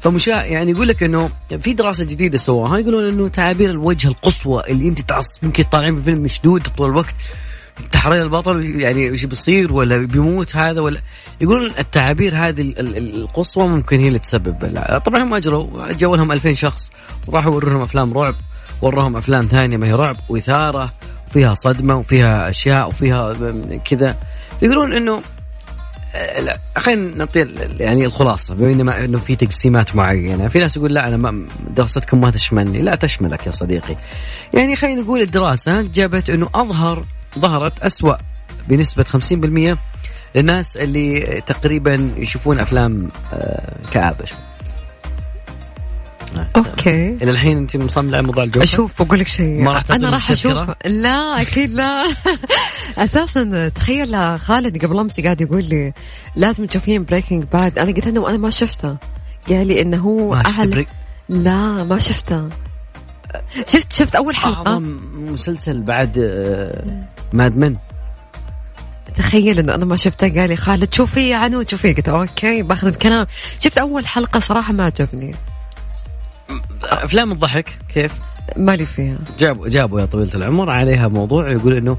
[0.00, 2.78] فمشا يعني يقول لك إنه في دراسة جديدة سووها.
[2.78, 7.14] يقولون إنه تعابير الوجه القصوى اللي أنت تعص ممكن طالعين بالفيلم مشدود طول الوقت.
[7.92, 11.00] تحرير البطل يعني إيش بيصير ولا بيموت هذا ولا
[11.40, 14.78] يقولون التعابير هذه ال- ال- القصوى ممكن هي اللي تسبب.
[15.06, 16.90] طبعا هم اجروا جو لهم 2000 شخص.
[17.26, 18.34] وراحوا يوروا لهم أفلام رعب
[18.82, 20.92] وراهم أفلام ثانية ما هي رعب وإثارة
[21.28, 23.34] وفيها صدمة وفيها أشياء وفيها
[23.84, 24.16] كذا.
[24.62, 25.22] يقولون إنه
[26.40, 27.40] لا خلينا نعطي
[27.78, 32.30] يعني الخلاصة بما إنه في تقسيمات معينة في ناس يقول لا أنا ما دراستكم ما
[32.30, 32.82] تشملني.
[32.82, 33.96] لا تشملك يا صديقي.
[34.54, 37.04] يعني خلينا نقول الدراسة جابت إنه اظهر
[37.38, 38.14] ظهرت أسوأ
[38.68, 39.04] بنسبة
[39.74, 39.78] 50%
[40.34, 44.24] للناس اللي تقريبا يشوفون أفلام آه، كآبة.
[44.24, 44.38] شوي
[46.56, 47.10] okay.
[47.22, 49.62] إلى الحين انت مصممة على موضوع الجوكر؟ أشوف بقول لك شيء.
[49.62, 50.70] ما راح أنا راح؟ أشوف.
[50.86, 52.04] لا أكيد لا.
[53.04, 55.92] أساسا تخيل خالد قبل أمس قاعد يقول لي
[56.36, 58.96] لازم تشوفين Breaking Bad أنا قلت له أنا ما شفته
[59.48, 60.88] قال لي إنه هو أهل بريك
[61.28, 62.48] لا ما شفته.
[63.66, 64.70] شفت شفت أول حلقة.
[64.70, 67.76] أعظم مسلسل بعد آه، Mad Men
[69.16, 70.40] تخيل إنه أنا ما شفته.
[70.40, 73.26] قال لي خالد شوفي يا عنود شوفي قلت okay باخذ بكلام.
[73.60, 75.34] شفت أول حلقة صراحة ما عجبني.
[76.84, 78.12] أفلام الضحك كيف؟
[78.56, 79.18] مالي فيها.
[79.38, 81.96] جابوا جابوا يا طويلة العمر عليها موضوع يقول إنه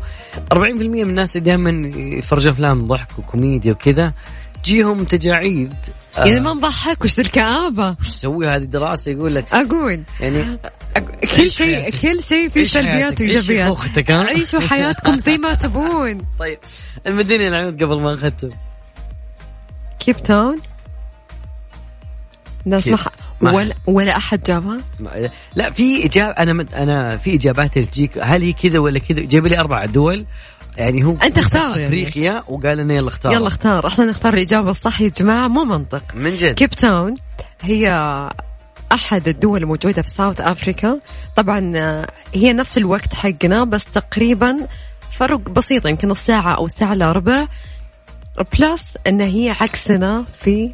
[0.54, 4.14] 40% من الناس اللي دائما يتفرجون أفلام ضحك وكوميديا وكذا
[4.64, 5.74] تجيهم تجاعيد.
[6.18, 10.04] آه، يعني ما نضحك وش الكآبة وش تسوي هذه دراسة؟ يقول لك أقول.
[10.20, 10.58] يعني
[10.98, 11.90] أق- كل شيء.
[11.90, 13.22] كل شيء فيه سلبيات
[14.12, 16.18] ها؟ عيشوا حياتكم زي ما تبون.
[16.40, 16.60] طيب
[17.08, 18.50] المدينة العود قبل ما نختم
[20.00, 20.56] كيب تاون
[22.66, 22.88] ناس.
[22.88, 22.98] ما-
[23.42, 24.78] ولا ولا أحد جابها؟
[25.56, 29.60] لا في اجابه أنا أنا في إجابات تجيك هل هي كذا ولا كذا؟ جايب لي
[29.60, 30.26] أربع دول.
[30.78, 31.86] يعني هو أنت اختار يعني.
[31.86, 33.34] أفريقيا وقال لنا يلا اختار.
[33.34, 33.88] يلا اختار.
[33.88, 36.04] إحنا نختار الإجابة الصح يا جماعة مو منطق.
[36.14, 36.54] من جد.
[36.54, 37.16] كيب تاون
[37.62, 37.90] هي
[38.92, 41.00] أحد الدول الموجودة في South Africa
[41.36, 44.68] طبعا آه، هي نفس الوقت حقنا بس تقريبا
[45.12, 47.48] فرق بسيط يمكن نص ساعه أو ساعه إلا ربع.
[48.60, 50.74] بلس إن هي عكسنا في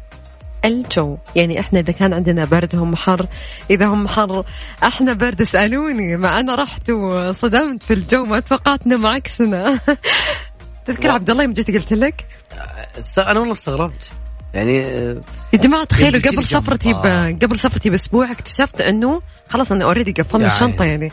[0.64, 1.16] الجو.
[1.36, 3.26] يعني إحنا إذا كان عندنا برد هم حر
[3.70, 4.44] إذا هم حر
[4.82, 6.16] إحنا برد اسألوني.
[6.16, 9.80] ما أنا رحت وصدمت في الجو ما توقعت انهم عكسنا.
[10.86, 12.26] تذكر عبد الله يوم جيت قلت لك.
[13.18, 14.12] أنا والله استغربت.
[14.54, 15.20] يعني آه،
[15.52, 17.06] يا جماعة تخيلوا قبل سفرتي ب...
[17.42, 21.10] قبل سفرتي بأسبوع اكتشفت إنه خلاص أنا اوريدي قفلنا يا الشنطة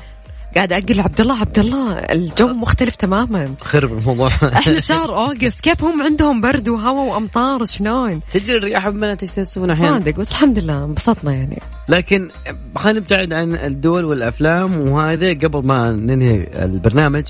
[0.55, 3.53] قاعد أقول عبد الله عبد الله الجو مختلف تماما.
[3.61, 4.27] خرب الموضوع.
[4.27, 9.99] إحنا شهر أوغست كيف هم عندهم برد وهواء وأمطار شلون؟ تجري الرياح بما تجتثون أحيانا
[9.99, 11.61] صادق بس الحمد لله انبسطنا يعني.
[11.89, 12.29] لكن
[12.75, 17.25] خلينا نبتعد عن الدول والأفلام وهذا قبل ما ننهي البرنامج.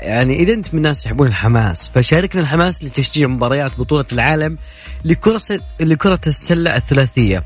[0.00, 4.56] يعني إذا أنت من الناس يحبون الحماس فشاركنا الحماس لتشجيع مباريات بطولة العالم
[5.04, 5.40] لكرة
[5.80, 7.44] لكرة السلة الثلاثية.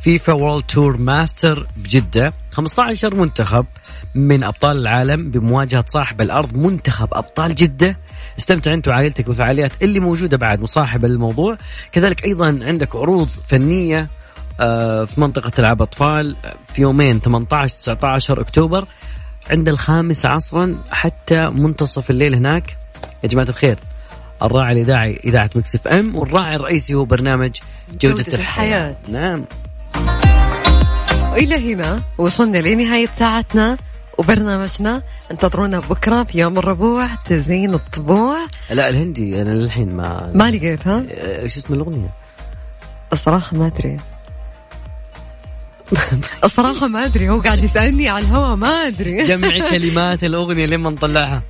[0.00, 2.32] FIBA World Tour Master بجدة.
[2.52, 3.66] 15 منتخب
[4.14, 7.96] من أبطال العالم بمواجهة صاحب الأرض منتخب أبطال جدة.
[8.38, 11.56] استمتع أنت وعائلتك بالفعاليات اللي موجودة بعد مصاحبه للموضوع
[11.92, 14.08] كذلك أيضا عندك عروض فنية
[14.60, 16.36] آه، في منطقة ألعاب أطفال
[16.68, 18.86] في يومين 18 19 أكتوبر.
[19.50, 22.76] عند الخامسة عصرا حتى منتصف الليل هناك.
[23.24, 23.76] يا جماعة الخير
[24.42, 27.50] الراعي الإذاعي إذاعة Mix FM والراعي الرئيسي هو برنامج
[28.00, 28.90] جودة, جودة الحياة.
[28.90, 28.96] الحياة.
[29.08, 29.44] نعم.
[31.36, 33.76] والى هنا وصلنا لنهاية ساعتنا
[34.18, 35.02] وبرنامجنا.
[35.30, 38.36] انتظرونا بكرة في يوم الربوع تزيين الطبوع.
[38.70, 42.10] لا الهندي أنا للحين ما ما لقيتها آه، إيش اسم الأغنية؟
[43.12, 43.96] الصراحة ما أدري.
[46.44, 49.22] الصراحة ما أدري هو قاعد يسألني على الهوا ما أدري.
[49.22, 51.42] جمعي كلمات الأغنية لما نطلعها.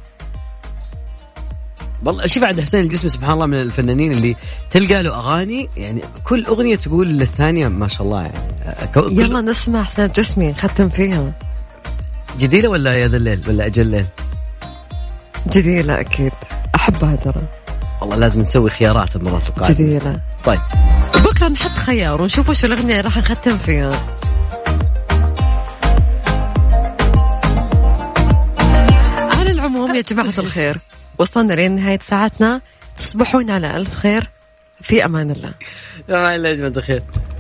[2.05, 4.37] والله شوف عبد حسين الجسمي سبحان الله من الفنانين اللي
[4.71, 8.39] تلقى له أغاني يعني كل أغنية تقول للثانية ما شاء الله يعني
[8.95, 11.33] كل- يلا نسمع حسين جسمي نختم فيها.
[12.39, 14.07] جديده ولا يا ذا الليل ولا أجل الليل؟
[15.53, 16.33] جديلة أكيد
[16.75, 17.43] أحبها ترى.
[18.01, 19.69] والله لازم نسوي خيارات المرات القادمة.
[19.75, 20.21] جديلة.
[20.45, 20.61] طيب.
[21.25, 23.93] بكرة نحط خيار ونشوف وش اللي راح نختم فيها.
[29.39, 30.79] على العموم يا جماعة الخير.
[31.19, 32.61] وصلنا لنهاية ساعتنا.
[32.99, 34.31] تصبحون على ألف خير.
[34.81, 35.55] في أمان الله.
[36.09, 37.03] يا معلم يا جماعة الخير.